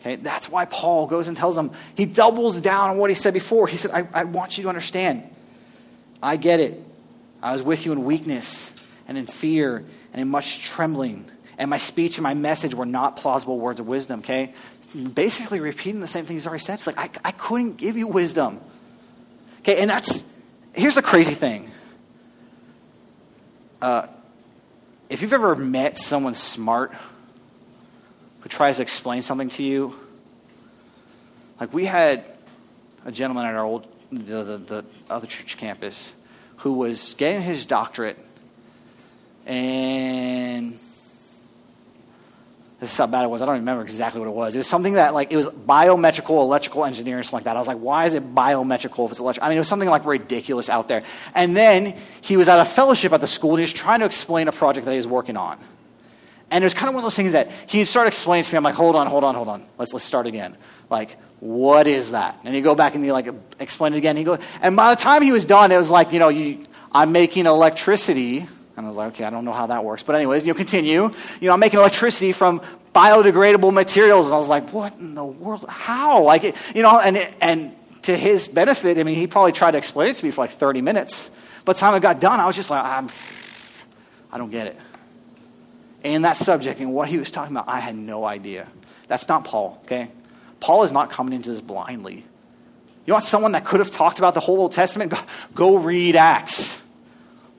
[0.00, 3.32] Okay, that's why Paul goes and tells them, he doubles down on what he said
[3.32, 3.66] before.
[3.66, 5.22] He said, I, I want you to understand.
[6.22, 6.82] I get it.
[7.42, 8.74] I was with you in weakness
[9.08, 11.24] and in fear and in much trembling.
[11.56, 14.52] And my speech and my message were not plausible words of wisdom, okay?
[15.14, 16.74] Basically repeating the same thing he's already said.
[16.74, 18.60] It's like, I, I couldn't give you wisdom.
[19.60, 20.22] Okay, and that's,
[20.74, 21.70] here's the crazy thing.
[23.84, 24.06] Uh,
[25.10, 26.94] if you've ever met someone smart,
[28.40, 29.94] who tries to explain something to you.
[31.60, 32.24] Like we had
[33.04, 36.14] a gentleman at our old the, the, the other church campus
[36.56, 38.18] who was getting his doctorate
[39.44, 40.23] and
[42.84, 43.40] this is how bad it was.
[43.40, 44.54] I don't remember exactly what it was.
[44.54, 47.56] It was something that, like, it was biometrical electrical engineering, something like that.
[47.56, 49.46] I was like, why is it biometrical if it's electrical?
[49.46, 51.02] I mean, it was something like ridiculous out there.
[51.34, 54.06] And then he was at a fellowship at the school and he was trying to
[54.06, 55.58] explain a project that he was working on.
[56.50, 58.58] And it was kind of one of those things that he started explaining to me.
[58.58, 59.64] I'm like, hold on, hold on, hold on.
[59.78, 60.56] Let's, let's start again.
[60.90, 62.38] Like, what is that?
[62.44, 64.16] And you go back and you like explain it again.
[64.16, 66.64] He goes, and by the time he was done, it was like, you know, you,
[66.92, 68.46] I'm making electricity.
[68.76, 70.02] And I was like, okay, I don't know how that works.
[70.02, 71.10] But anyways, you continue.
[71.40, 72.60] You know, I'm making electricity from
[72.94, 74.26] biodegradable materials.
[74.26, 75.64] And I was like, what in the world?
[75.68, 76.22] How?
[76.22, 76.42] Like,
[76.74, 80.16] you know, and, and to his benefit, I mean, he probably tried to explain it
[80.16, 81.30] to me for like 30 minutes.
[81.64, 83.08] But the time I got done, I was just like, I'm,
[84.32, 84.78] I don't get it
[86.04, 88.68] and that subject and what he was talking about, I had no idea.
[89.08, 90.10] That's not Paul, okay?
[90.60, 92.24] Paul is not coming into this blindly.
[93.06, 95.12] You want someone that could have talked about the whole Old Testament?
[95.54, 96.80] Go read Acts.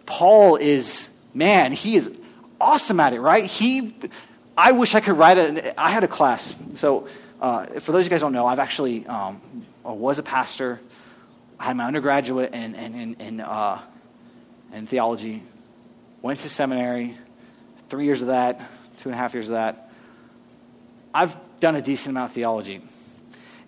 [0.06, 2.12] Paul is, man, he is
[2.60, 3.46] awesome at it, right?
[3.46, 3.96] He,
[4.58, 5.74] I wish I could write it.
[5.78, 6.56] I had a class.
[6.76, 7.08] So,
[7.41, 9.41] uh, for those of you guys don't know, I've actually um,
[9.84, 10.80] was a pastor.
[11.60, 13.82] I had my undergraduate in, in, in, in, uh,
[14.74, 15.44] in theology,
[16.22, 17.15] went to seminary,
[17.89, 18.60] three years of that,
[19.00, 19.89] two and a half years of that.
[21.13, 22.82] I've done a decent amount of theology.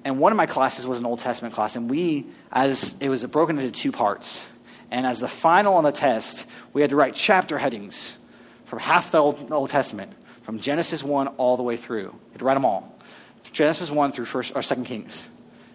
[0.03, 3.25] And one of my classes was an Old Testament class, and we, as it was
[3.25, 4.47] broken into two parts.
[4.91, 8.17] And as the final on the test, we had to write chapter headings
[8.65, 12.03] from half the Old, Old Testament, from Genesis 1 all the way through.
[12.03, 12.97] You had to write them all.
[13.51, 15.27] Genesis 1 through first or second Kings.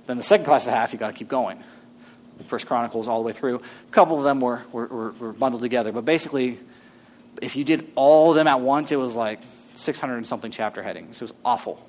[0.07, 1.63] Then the second class of half, you got to keep going.
[2.49, 3.57] First Chronicles all the way through.
[3.57, 6.59] A couple of them were, were, were, bundled together, but basically
[7.41, 9.41] if you did all of them at once, it was like
[9.75, 11.17] 600 and something chapter headings.
[11.17, 11.81] It was awful.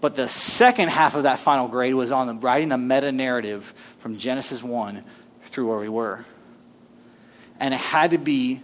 [0.00, 3.72] But the second half of that final grade was on the, writing a meta narrative
[3.98, 5.04] from Genesis 1
[5.46, 6.24] through where we were.
[7.58, 8.60] And it had to be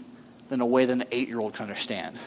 [0.51, 2.19] in a way that an eight year old could understand.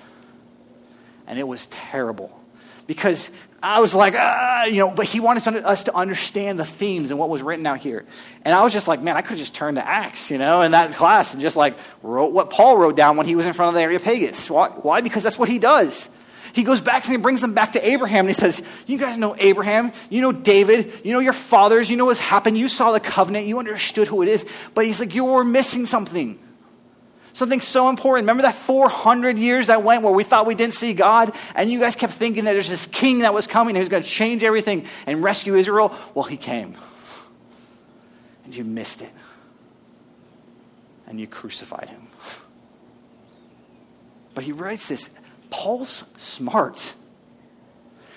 [1.28, 2.40] And it was terrible
[2.88, 3.30] because
[3.62, 7.20] I was like, ah, you know, but he wanted us to understand the themes and
[7.20, 8.06] what was written out here.
[8.44, 10.72] And I was just like, man, I could just turn to Acts, you know, in
[10.72, 13.70] that class and just like wrote what Paul wrote down when he was in front
[13.70, 14.50] of the Areopagus.
[14.50, 14.70] Why?
[14.70, 15.02] Why?
[15.02, 16.10] Because that's what he does.
[16.56, 19.18] He goes back and he brings them back to Abraham and he says, You guys
[19.18, 22.94] know Abraham, you know David, you know your fathers, you know what's happened, you saw
[22.94, 24.46] the covenant, you understood who it is.
[24.74, 26.40] But he's like, You were missing something.
[27.34, 28.24] Something so important.
[28.24, 31.36] Remember that 400 years that went where we thought we didn't see God?
[31.56, 34.10] And you guys kept thinking that there's this king that was coming who's going to
[34.10, 35.94] change everything and rescue Israel?
[36.14, 36.78] Well, he came.
[38.46, 39.12] And you missed it.
[41.08, 42.08] And you crucified him.
[44.34, 45.10] But he writes this
[45.56, 46.94] Paul's smart.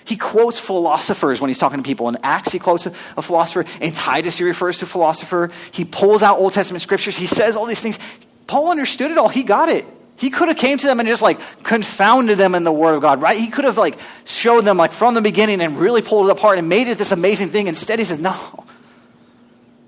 [0.03, 2.09] He quotes philosophers when he's talking to people.
[2.09, 3.63] In Acts, he quotes a, philosopher.
[3.79, 5.49] In Titus, he refers to philosopher.
[5.71, 7.15] He pulls out Old Testament scriptures.
[7.15, 7.97] He says all these things.
[8.45, 9.29] Paul understood it all.
[9.29, 9.85] He got it.
[10.17, 13.01] He could have came to them and just like confounded them in the word of
[13.01, 13.39] God, right?
[13.39, 16.57] He could have like showed them like from the beginning and really pulled it apart
[16.57, 17.67] and made it this amazing thing.
[17.67, 18.35] Instead, he says, no.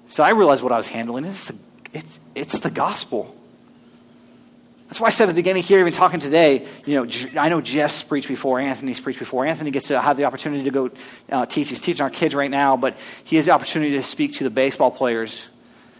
[0.07, 1.25] So I realized what I was handling.
[1.25, 1.51] It's,
[1.91, 3.35] it's, it's the gospel.
[4.91, 7.61] That's why I said at the beginning here, even talking today, you know, I know
[7.61, 9.45] Jeff's preached before, Anthony's preached before.
[9.45, 10.91] Anthony gets to have the opportunity to go
[11.31, 11.69] uh, teach.
[11.69, 14.49] He's teaching our kids right now, but he has the opportunity to speak to the
[14.49, 15.47] baseball players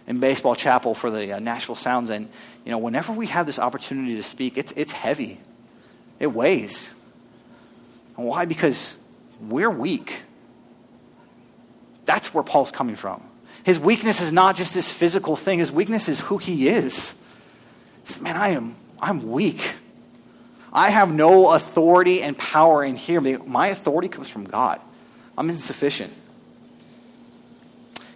[0.06, 2.10] in baseball chapel for the uh, Nashville Sounds.
[2.10, 2.28] And,
[2.66, 5.40] you know, whenever we have this opportunity to speak, it's, it's heavy,
[6.20, 6.92] it weighs.
[8.18, 8.44] And why?
[8.44, 8.98] Because
[9.40, 10.22] we're weak.
[12.04, 13.22] That's where Paul's coming from.
[13.64, 17.14] His weakness is not just this physical thing, his weakness is who he is.
[18.20, 19.74] Man, I am I'm weak.
[20.72, 23.20] I have no authority and power in here.
[23.20, 24.80] My authority comes from God.
[25.36, 26.12] I'm insufficient.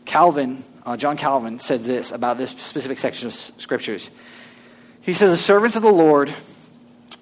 [0.04, 4.10] Calvin, uh, John Calvin, said this about this specific section of scriptures.
[5.02, 6.32] He says, The servants of the Lord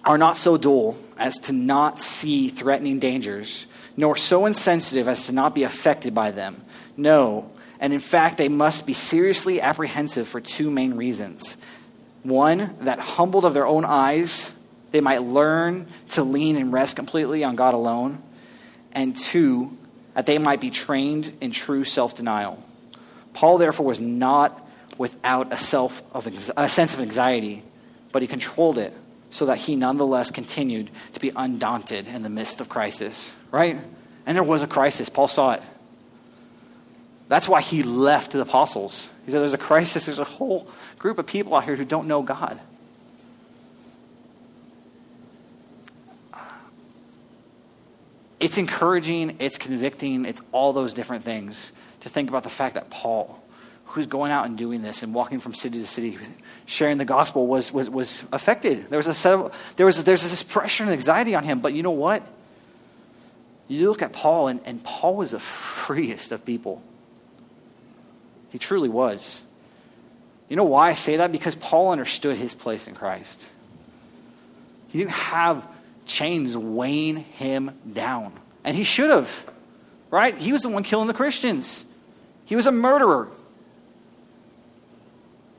[0.04, 5.32] are not so dull as to not see threatening dangers, nor so insensitive as to
[5.32, 6.62] not be affected by them.
[6.96, 7.50] No,
[7.80, 11.56] and in fact, they must be seriously apprehensive for two main reasons.
[12.24, 14.52] One, that humbled of their own eyes,
[14.90, 18.22] they might learn to lean and rest completely on God alone.
[18.92, 19.76] And two,
[20.14, 22.62] that they might be trained in true self denial.
[23.34, 24.66] Paul, therefore, was not
[24.96, 27.62] without a, self of, a sense of anxiety,
[28.12, 28.94] but he controlled it
[29.30, 33.76] so that he nonetheless continued to be undaunted in the midst of crisis, right?
[34.26, 35.08] And there was a crisis.
[35.08, 35.62] Paul saw it.
[37.34, 39.08] That's why he left the apostles.
[39.24, 40.04] He said, There's a crisis.
[40.04, 40.68] There's a whole
[41.00, 42.60] group of people out here who don't know God.
[48.38, 51.72] It's encouraging, it's convicting, it's all those different things
[52.02, 53.42] to think about the fact that Paul,
[53.86, 56.16] who's going out and doing this and walking from city to city,
[56.66, 58.88] sharing the gospel, was, was, was affected.
[58.90, 61.58] There was, a set of, there was there's this pressure and anxiety on him.
[61.58, 62.22] But you know what?
[63.66, 66.80] You look at Paul, and, and Paul was the freest of people.
[68.54, 69.42] He truly was.
[70.48, 71.32] You know why I say that?
[71.32, 73.44] Because Paul understood his place in Christ.
[74.90, 75.66] He didn't have
[76.06, 78.32] chains weighing him down.
[78.62, 79.44] And he should have,
[80.08, 80.38] right?
[80.38, 81.84] He was the one killing the Christians,
[82.44, 83.26] he was a murderer.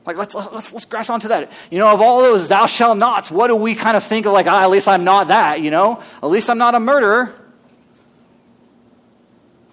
[0.06, 1.52] Like, let's, let's, let's grasp onto that.
[1.70, 4.32] You know, of all those thou shalt nots, what do we kind of think of
[4.32, 6.02] like, ah, at least I'm not that, you know?
[6.22, 7.34] At least I'm not a murderer.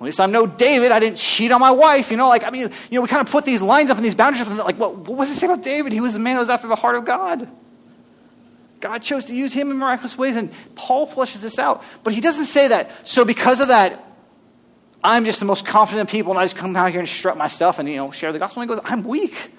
[0.04, 0.91] At least I'm no David.
[0.91, 2.12] I didn't cheat on my wife.
[2.12, 4.06] You know, like, I mean, you know, we kind of put these lines up and
[4.06, 4.49] these boundaries up.
[4.49, 5.93] And like, what, what was it say about David?
[5.93, 7.47] He was a man who was after the heart of God.
[8.82, 10.36] God chose to use him in miraculous ways.
[10.36, 11.84] And Paul fleshes this out.
[12.04, 12.91] But he doesn't say that.
[13.08, 14.06] So because of that,
[15.01, 17.47] I'm just the most confident people and I just come out here and strut my
[17.47, 18.62] stuff and, you know, share the gospel.
[18.62, 19.51] And he goes, I'm weak.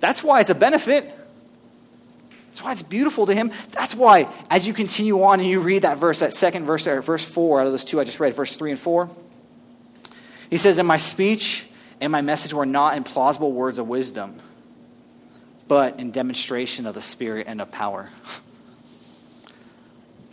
[0.00, 1.10] That's why it's a benefit.
[2.48, 3.52] That's why it's beautiful to him.
[3.70, 7.02] That's why, as you continue on and you read that verse, that second verse there,
[7.02, 9.10] verse 4 out of those two I just read, verse 3 and 4,
[10.50, 11.66] he says, And my speech
[12.00, 14.40] and my message were not in plausible words of wisdom,
[15.68, 18.10] but in demonstration of the Spirit and of power.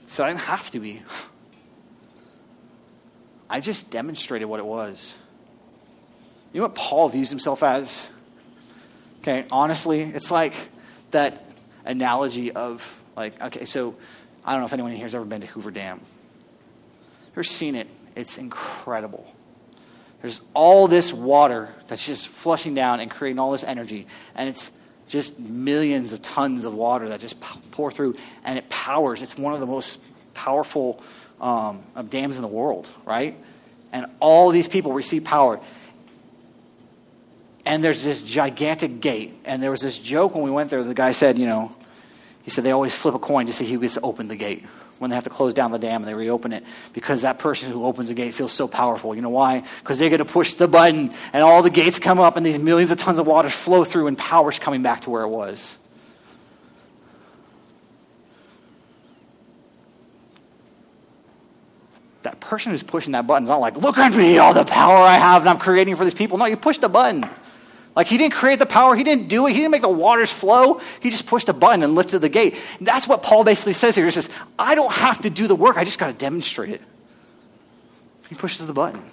[0.07, 1.01] so I didn't have to be.
[3.49, 5.15] I just demonstrated what it was.
[6.51, 8.07] You know what Paul views himself as?
[9.21, 10.53] Okay, honestly, it's like
[11.11, 11.45] that
[11.85, 13.95] analogy of, like, okay, so
[14.43, 16.01] I don't know if anyone here has ever been to Hoover Dam.
[17.33, 17.87] Ever seen it?
[18.15, 19.25] It's incredible.
[20.23, 24.07] There's all this water that's just flushing down and creating all this energy.
[24.35, 24.71] And it's
[25.09, 28.15] just millions of tons of water that just pour through,
[28.45, 29.21] and it powers.
[29.21, 29.99] It's one of the most
[30.33, 31.03] powerful
[31.41, 33.35] um, dams in the world, right?
[33.91, 35.59] And all these people receive power.
[37.65, 39.33] And there's this gigantic gate.
[39.43, 40.81] And there was this joke when we went there.
[40.83, 41.75] The guy said, you know,
[42.43, 44.65] he said they always flip a coin to see who gets to open the gate
[45.03, 47.71] when they have to close down the dam and they reopen it because that person
[47.71, 49.13] who opens the gate feels so powerful.
[49.13, 49.63] You know why?
[49.79, 52.57] Because they're going to push the button and all the gates come up and these
[52.57, 55.77] millions of tons of water flow through and power's coming back to where it was.
[62.21, 64.95] That person who's pushing that button is not like, look at me, all the power
[64.95, 66.37] I have and I'm creating for these people.
[66.37, 67.29] No, you push the button.
[67.95, 70.31] Like he didn't create the power, he didn't do it, he didn't make the waters
[70.31, 70.81] flow.
[70.99, 72.55] He just pushed a button and lifted the gate.
[72.79, 74.05] And that's what Paul basically says here.
[74.05, 76.81] He says, I don't have to do the work, I just got to demonstrate it.
[78.29, 79.03] He pushes the button.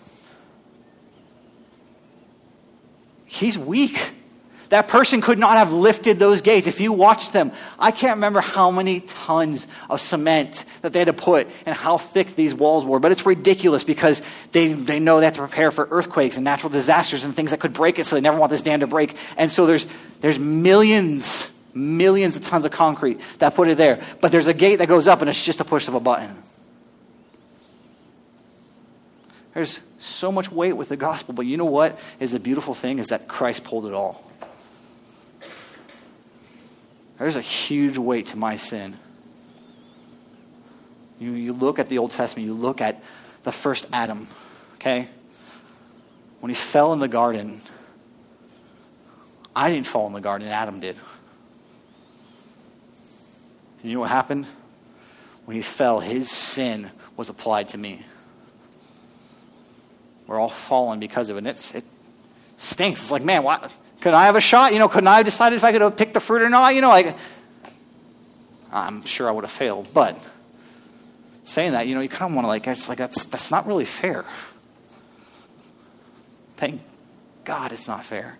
[3.26, 4.12] He's weak.
[4.70, 6.68] That person could not have lifted those gates.
[6.68, 11.06] If you watch them, I can't remember how many tons of cement that they had
[11.06, 13.00] to put and how thick these walls were.
[13.00, 16.70] But it's ridiculous because they, they know they have to prepare for earthquakes and natural
[16.70, 19.16] disasters and things that could break it, so they never want this dam to break.
[19.36, 19.88] And so there's,
[20.20, 24.00] there's millions, millions of tons of concrete that put it there.
[24.20, 26.36] But there's a gate that goes up and it's just a push of a button.
[29.52, 33.00] There's so much weight with the gospel, but you know what is the beautiful thing
[33.00, 34.29] is that Christ pulled it all.
[37.20, 38.96] There's a huge weight to my sin.
[41.18, 43.02] You, you look at the Old Testament, you look at
[43.42, 44.26] the first Adam,
[44.76, 45.06] okay?
[46.40, 47.60] When he fell in the garden,
[49.54, 50.96] I didn't fall in the garden, Adam did.
[53.82, 54.46] And you know what happened?
[55.44, 58.06] When he fell, his sin was applied to me.
[60.26, 61.40] We're all fallen because of it.
[61.40, 61.84] And it's, it
[62.56, 63.02] stinks.
[63.02, 63.70] It's like, man, what?
[64.00, 64.72] Could I have a shot?
[64.72, 66.74] You know, couldn't I have decided if I could have picked the fruit or not?
[66.74, 67.16] You know, like,
[68.72, 69.88] I'm sure I would have failed.
[69.92, 70.18] But
[71.44, 73.66] saying that, you know, you kind of want to like, it's like, that's, that's not
[73.66, 74.24] really fair.
[76.56, 76.80] Thank
[77.44, 78.38] God it's not fair.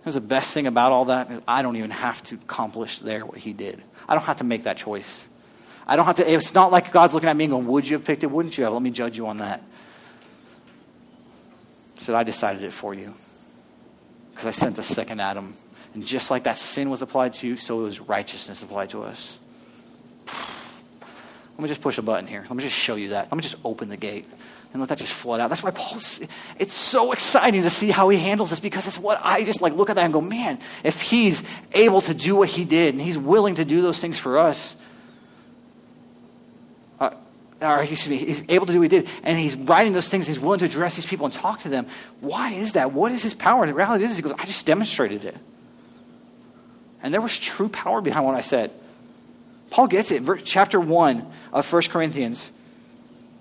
[0.00, 3.26] Because the best thing about all that is I don't even have to accomplish there
[3.26, 3.82] what he did.
[4.08, 5.26] I don't have to make that choice.
[5.86, 7.96] I don't have to, it's not like God's looking at me and going, Would you
[7.96, 8.30] have picked it?
[8.30, 8.72] Wouldn't you have?
[8.72, 9.62] Let me judge you on that.
[11.94, 13.14] He said, I decided it for you.
[14.36, 15.54] Because I sent a second Adam.
[15.94, 19.38] And just like that sin was applied to you, so was righteousness applied to us.
[20.26, 22.42] Let me just push a button here.
[22.42, 23.32] Let me just show you that.
[23.32, 24.26] Let me just open the gate
[24.74, 25.48] and let that just flood out.
[25.48, 26.20] That's why Paul's,
[26.58, 29.72] it's so exciting to see how he handles this because it's what I just like
[29.72, 33.02] look at that and go, man, if he's able to do what he did and
[33.02, 34.76] he's willing to do those things for us,
[37.60, 40.26] or excuse me, he's able to do what he did, and he's writing those things,
[40.26, 41.86] he's willing to address these people and talk to them.
[42.20, 42.92] Why is that?
[42.92, 43.66] What is his power?
[43.66, 45.36] the reality is, he goes, I just demonstrated it.
[47.02, 48.72] And there was true power behind what I said.
[49.70, 50.22] Paul gets it.
[50.44, 52.50] Chapter 1 of 1 Corinthians.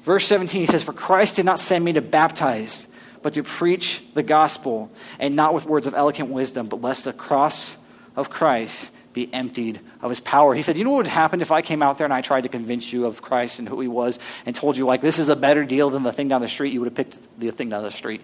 [0.03, 2.88] Verse 17, he says, For Christ did not send me to baptize,
[3.22, 7.13] but to preach the gospel, and not with words of eloquent wisdom, but lest the
[7.13, 7.76] cross
[8.16, 10.53] of Christ be emptied of his power.
[10.53, 12.41] He said, You know what would happen if I came out there and I tried
[12.41, 15.30] to convince you of Christ and who he was and told you, like, this is
[15.30, 16.74] a better deal than the thing down the street?
[16.74, 18.22] You would have picked the thing down the street.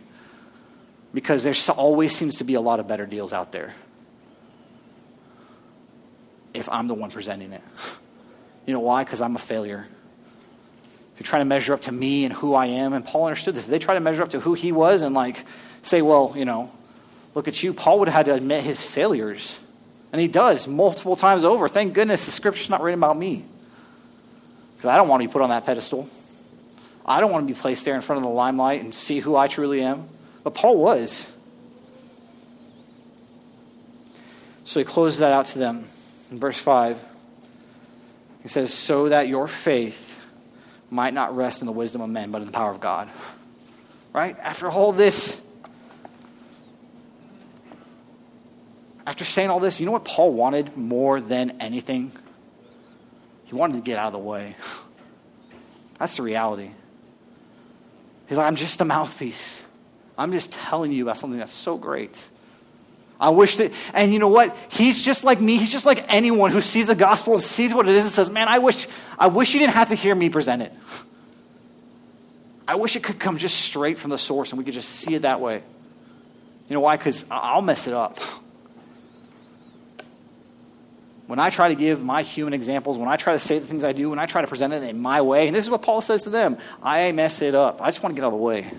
[1.14, 3.74] Because there always seems to be a lot of better deals out there
[6.54, 7.62] if I'm the one presenting it.
[8.66, 9.04] You know why?
[9.06, 9.88] Because I'm a failure
[11.14, 13.56] If you're trying to measure up to me and who I am, and Paul understood
[13.56, 13.64] this.
[13.64, 15.46] If they try to measure up to who he was and like
[15.84, 16.70] say, well, you know,
[17.34, 19.58] look at you, Paul would have had to admit his failures.
[20.12, 21.68] And he does multiple times over.
[21.68, 23.46] Thank goodness the scripture's not written about me.
[24.76, 26.10] Because I don't want to be put on that pedestal.
[27.06, 29.36] I don't want to be placed there in front of the limelight and see who
[29.36, 30.08] I truly am.
[30.44, 31.28] But Paul was.
[34.64, 35.86] So he closes that out to them
[36.32, 37.04] in verse 5.
[38.42, 40.20] He says, So that your faith
[40.90, 43.10] might not rest in the wisdom of men, but in the power of God.
[44.14, 44.38] Right?
[44.40, 45.40] After all this,
[49.22, 52.12] after saying all this, you know what Paul wanted more than anything?
[53.44, 54.56] He wanted to get out of the way.
[56.00, 56.72] That's the reality.
[58.28, 59.62] He's like, I'm just a mouthpiece.
[60.18, 62.30] I'm just telling you about something that's so great.
[63.20, 64.56] I wish that, and you know what?
[64.70, 65.58] He's just like me.
[65.58, 68.30] He's just like anyone who sees the gospel and sees what it is and says,
[68.30, 68.88] man, I wish,
[69.20, 70.74] I wish you didn't have to hear me present it.
[72.68, 75.14] I wish it could come just straight from the source and we could just see
[75.14, 75.62] it that way.
[76.70, 76.98] You know why?
[76.98, 78.20] Because I'll mess it up.
[81.32, 83.86] When I try to give my human examples, when I try to say the things
[83.86, 85.82] I do, when I try to present it in my way, and this is what
[85.82, 87.82] Paul says to them, I mess it up.
[87.82, 88.70] I just want to get out of the way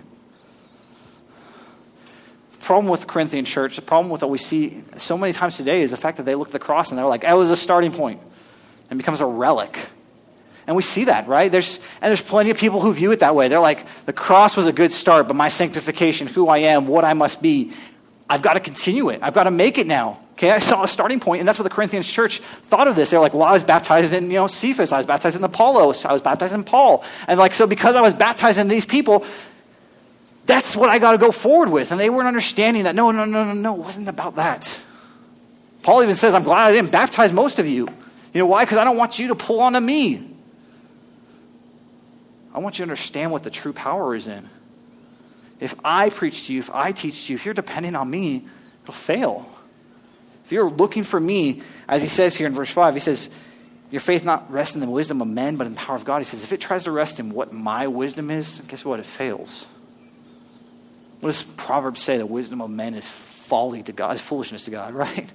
[2.51, 5.57] The problem with the Corinthian church, the problem with what we see so many times
[5.57, 7.51] today is the fact that they look at the cross and they're like, that was
[7.51, 8.21] a starting point
[8.91, 9.89] and becomes a relic.
[10.67, 11.51] And we see that, right?
[11.51, 13.49] There's, and there's plenty of people who view it that way.
[13.49, 17.07] They're like, the cross was a good start, but my sanctification, who I am, what
[17.07, 17.73] I must be,
[18.29, 19.21] I've got to continue it.
[19.23, 20.19] I've got to make it now.
[20.33, 23.11] Okay, I saw a starting point, and that's what the Corinthian church thought of this.
[23.11, 24.91] They're like, well, I was baptized in, you know, Cephas.
[24.91, 26.05] I was baptized in Apollos.
[26.05, 27.05] I was baptized in Paul.
[27.29, 29.25] And like, so because I was baptized in these people,
[30.47, 31.93] that's what I got to go forward with.
[31.93, 32.95] And they weren't understanding that.
[32.95, 33.75] No, no, no, no, no.
[33.75, 34.81] It wasn't about that.
[35.83, 37.87] Paul even says, I'm glad I didn't baptize most of you.
[38.33, 38.65] You know why?
[38.65, 40.29] Because I don't want you to pull onto me.
[42.55, 44.49] I want you to understand what the true power is in.
[45.63, 48.45] If I preach to you, if I teach to you, if you're depending on me,
[48.83, 49.49] it'll fail.
[50.45, 53.31] If you're looking for me, as he says here in verse 5, he says,
[53.89, 56.19] Your faith not rests in the wisdom of men, but in the power of God.
[56.19, 58.99] He says, If it tries to rest in what my wisdom is, guess what?
[58.99, 59.65] It fails.
[61.21, 62.19] What does Proverbs say?
[62.19, 65.31] The wisdom of men is folly to God, is foolishness to God, right?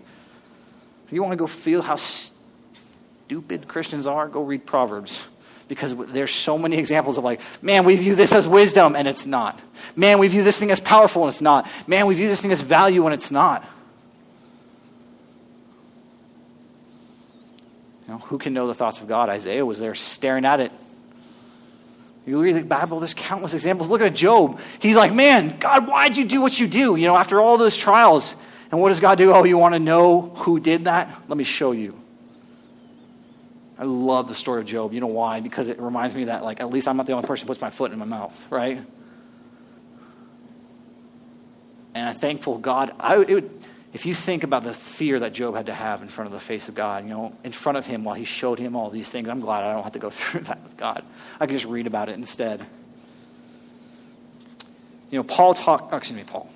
[1.06, 5.26] If you want to go feel how stupid Christians are, go read Proverbs.
[5.68, 9.26] Because there's so many examples of like, man, we view this as wisdom and it's
[9.26, 9.60] not.
[9.96, 11.70] Man, we view this thing as powerful and it's not.
[11.88, 13.68] Man, we view this thing as value and it's not.
[18.08, 19.28] You know, who can know the thoughts of God?
[19.28, 20.72] Isaiah was there staring at it
[22.28, 23.90] you read the Bible, there's countless examples.
[23.90, 24.60] Look at Job.
[24.80, 26.98] He's like, man, God, why'd you do what you do?
[26.98, 28.36] You know, after all those trials.
[28.70, 29.32] And what does God do?
[29.32, 31.10] Oh, you want to know who did that?
[31.30, 31.98] Let me show you.
[33.80, 34.94] I love the story of Job.
[34.94, 35.40] You know why?
[35.40, 37.62] Because it reminds me that, like, at least I'm not the only person who puts
[37.62, 38.80] my foot in my mouth, right?
[41.94, 42.94] And I'm thankful God.
[43.00, 43.50] I, would,
[43.94, 46.40] if you think about the fear that Job had to have in front of the
[46.40, 49.10] face of God, you know, in front of him while he showed him all these
[49.10, 51.04] things, I'm glad I don't have to go through that with God.
[51.40, 52.66] I can just read about it instead.
[55.12, 55.90] You know, Paul talk.
[55.92, 56.50] Oh, excuse me, Paul.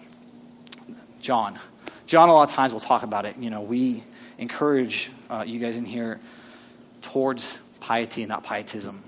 [1.21, 1.59] John.
[2.05, 3.37] John, a lot of times will talk about it.
[3.37, 4.03] You know, we
[4.37, 6.19] encourage uh, you guys in here
[7.01, 9.03] towards piety and not pietism.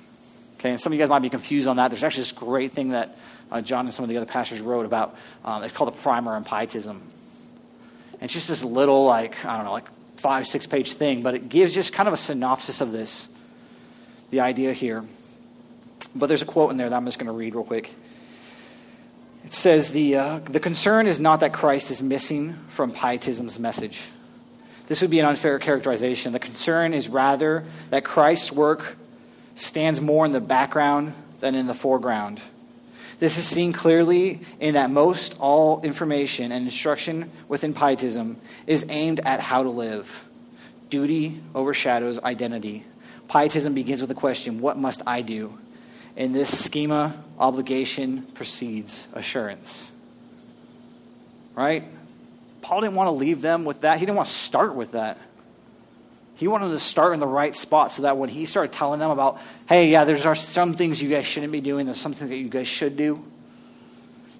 [0.57, 1.89] Okay, and some of you guys might be confused on that.
[1.89, 3.17] There's actually this great thing that
[3.51, 5.15] uh, John and some of the other pastors wrote about.
[5.43, 7.01] Um, it's called the primer on pietism.
[8.13, 9.87] And it's just this little, like, I don't know, like
[10.17, 13.27] five, six page thing, but it gives just kind of a synopsis of this,
[14.31, 15.03] the idea here.
[16.15, 17.93] But there's a quote in there that I'm just going to read real quick.
[19.43, 24.01] It says, the, uh, the concern is not that Christ is missing from pietism's message.
[24.87, 26.33] This would be an unfair characterization.
[26.33, 28.97] The concern is rather that Christ's work
[29.55, 32.41] stands more in the background than in the foreground.
[33.19, 39.21] This is seen clearly in that most all information and instruction within pietism is aimed
[39.21, 40.27] at how to live.
[40.89, 42.83] Duty overshadows identity.
[43.29, 45.57] Pietism begins with the question, What must I do?
[46.15, 49.91] In this schema, obligation precedes assurance.
[51.55, 51.85] Right?
[52.63, 53.99] Paul didn't want to leave them with that.
[53.99, 55.19] He didn't want to start with that.
[56.35, 59.11] He wanted to start in the right spot so that when he started telling them
[59.11, 59.39] about,
[59.69, 62.49] hey, yeah, there's some things you guys shouldn't be doing, there's some things that you
[62.49, 63.03] guys should do.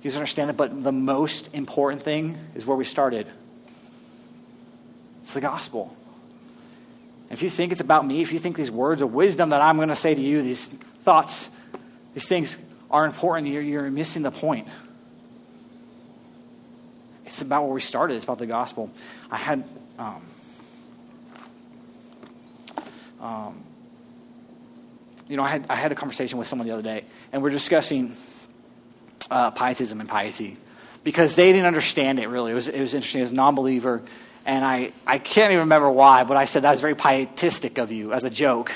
[0.01, 3.27] You guys understand that, but the most important thing is where we started.
[5.21, 5.95] It's the gospel.
[7.29, 9.75] If you think it's about me, if you think these words of wisdom that I'm
[9.75, 10.67] going to say to you, these
[11.03, 11.49] thoughts,
[12.13, 12.57] these things
[12.89, 14.67] are important, you're, you're missing the point.
[17.33, 18.13] It's about where we started.
[18.13, 18.91] It's about the gospel.
[19.31, 19.63] I had,
[19.97, 20.21] um,
[23.19, 23.63] um,
[25.27, 27.49] you know, I had, I had a conversation with someone the other day, and we're
[27.49, 28.15] discussing
[29.31, 30.57] uh, pietism and piety
[31.03, 32.51] because they didn't understand it really.
[32.51, 34.03] It was, it was interesting as a non believer,
[34.45, 37.91] and I, I can't even remember why, but I said that was very pietistic of
[37.91, 38.71] you as a joke.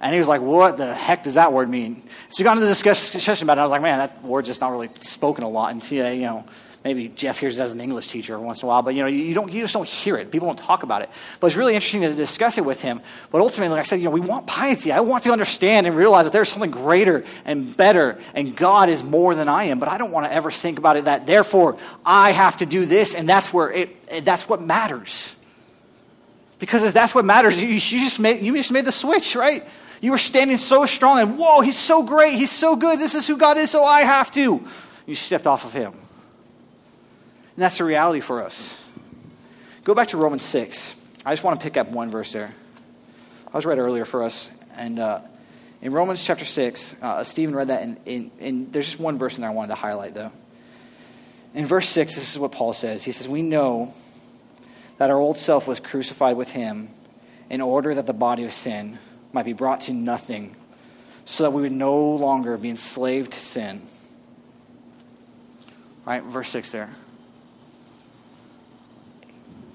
[0.00, 2.00] And he was like, What the heck does that word mean?
[2.28, 3.58] So we got into the discussion about it.
[3.58, 5.72] And I was like, Man, that word's just not really spoken a lot.
[5.72, 6.44] And today, you know,
[6.84, 9.02] maybe Jeff hears it as an English teacher every once in a while, but you
[9.02, 10.30] know, you, don't, you just don't hear it.
[10.30, 11.10] People don't talk about it.
[11.40, 13.00] But it's really interesting to discuss it with him.
[13.30, 14.92] But ultimately, like I said, you know, we want piety.
[14.92, 19.02] I want to understand and realize that there's something greater and better, and God is
[19.02, 19.78] more than I am.
[19.78, 22.86] But I don't want to ever think about it that therefore I have to do
[22.86, 25.34] this, and that's where it, that's what matters.
[26.58, 29.64] Because if that's what matters, you, you just made you just made the switch, right?
[30.00, 32.98] You were standing so strong, and whoa, he's so great, he's so good.
[32.98, 34.64] This is who God is, so I have to.
[35.06, 35.92] You stepped off of him.
[37.54, 38.78] And that's the reality for us.
[39.84, 40.98] Go back to Romans 6.
[41.24, 42.52] I just want to pick up one verse there.
[43.52, 44.50] I was read earlier for us.
[44.74, 45.20] And uh,
[45.82, 49.50] in Romans chapter 6, uh, Stephen read that, and, there's just one verse in there
[49.50, 50.32] I wanted to highlight, though.
[51.54, 53.04] In verse 6, this is what Paul says.
[53.04, 53.92] He says, We know
[54.96, 56.88] that our old self was crucified with him
[57.50, 58.98] in order that the body of sin
[59.32, 60.56] might be brought to nothing,
[61.26, 63.82] so that we would no longer be enslaved to sin.
[66.06, 66.90] Right, verse 6 there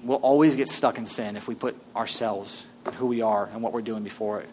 [0.02, 3.62] we'll always get stuck in sin if we put ourselves and who we are and
[3.62, 4.48] what we're doing before it.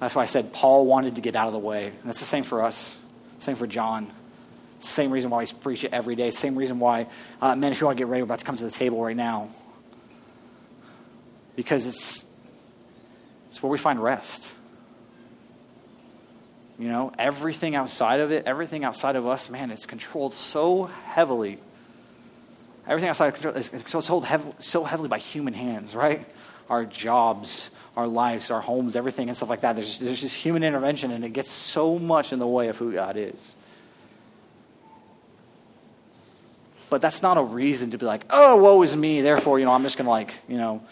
[0.00, 1.86] That's why I said Paul wanted to get out of the way.
[1.86, 2.98] And that's the same for us.
[3.38, 4.10] Same for John.
[4.80, 6.30] Same reason why he's preaching it every day.
[6.30, 7.06] Same reason why,
[7.40, 9.02] uh, men, if you want to get ready, we're about to come to the table
[9.02, 9.48] right now.
[11.54, 12.24] Because it's,
[13.48, 14.50] it's where we find rest.
[16.78, 21.58] You know, everything outside of it, everything outside of us, man, it's controlled so heavily
[22.92, 26.26] Everything outside of control is heavily, so heavily by human hands, right?
[26.68, 29.76] Our jobs, our lives, our homes, everything and stuff like that.
[29.76, 32.92] There's, there's just human intervention, and it gets so much in the way of who
[32.92, 33.56] God is.
[36.90, 39.22] But that's not a reason to be like, oh, woe is me.
[39.22, 40.82] Therefore, you know, I'm just going to like, you know,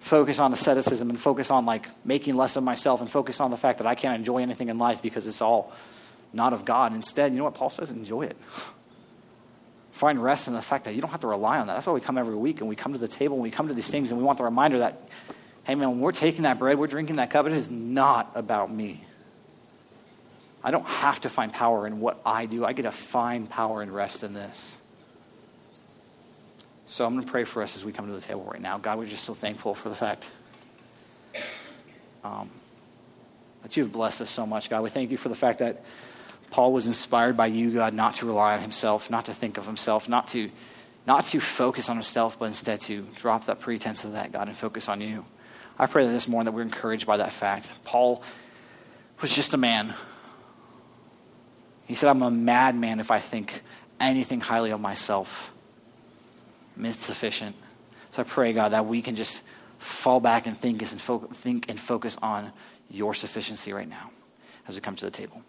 [0.00, 3.56] focus on asceticism and focus on like making less of myself and focus on the
[3.56, 5.72] fact that I can't enjoy anything in life because it's all
[6.34, 6.94] not of God.
[6.94, 7.90] Instead, you know what Paul says?
[7.90, 8.36] Enjoy it.
[9.98, 11.74] find rest in the fact that you don't have to rely on that.
[11.74, 13.66] That's why we come every week and we come to the table and we come
[13.66, 15.02] to these things and we want the reminder that,
[15.64, 18.72] hey man, when we're taking that bread, we're drinking that cup, it is not about
[18.72, 19.04] me.
[20.62, 22.64] I don't have to find power in what I do.
[22.64, 24.78] I get to find power and rest in this.
[26.86, 28.78] So I'm going to pray for us as we come to the table right now.
[28.78, 30.30] God, we're just so thankful for the fact
[32.22, 32.50] um,
[33.62, 34.82] that you've blessed us so much, God.
[34.82, 35.84] We thank you for the fact that
[36.50, 39.66] Paul was inspired by you, God, not to rely on himself, not to think of
[39.66, 40.50] himself, not to,
[41.06, 44.56] not to focus on himself, but instead to drop that pretense of that, God, and
[44.56, 45.24] focus on you.
[45.78, 47.72] I pray that this morning that we're encouraged by that fact.
[47.84, 48.22] Paul
[49.20, 49.94] was just a man.
[51.86, 53.62] He said, I'm a madman if I think
[54.00, 55.52] anything highly of myself.
[56.76, 57.54] I.
[58.12, 59.42] So I pray, God, that we can just
[59.78, 62.52] fall back and think and, fo- think and focus on
[62.90, 64.10] your sufficiency right now
[64.66, 65.42] as we come to the table.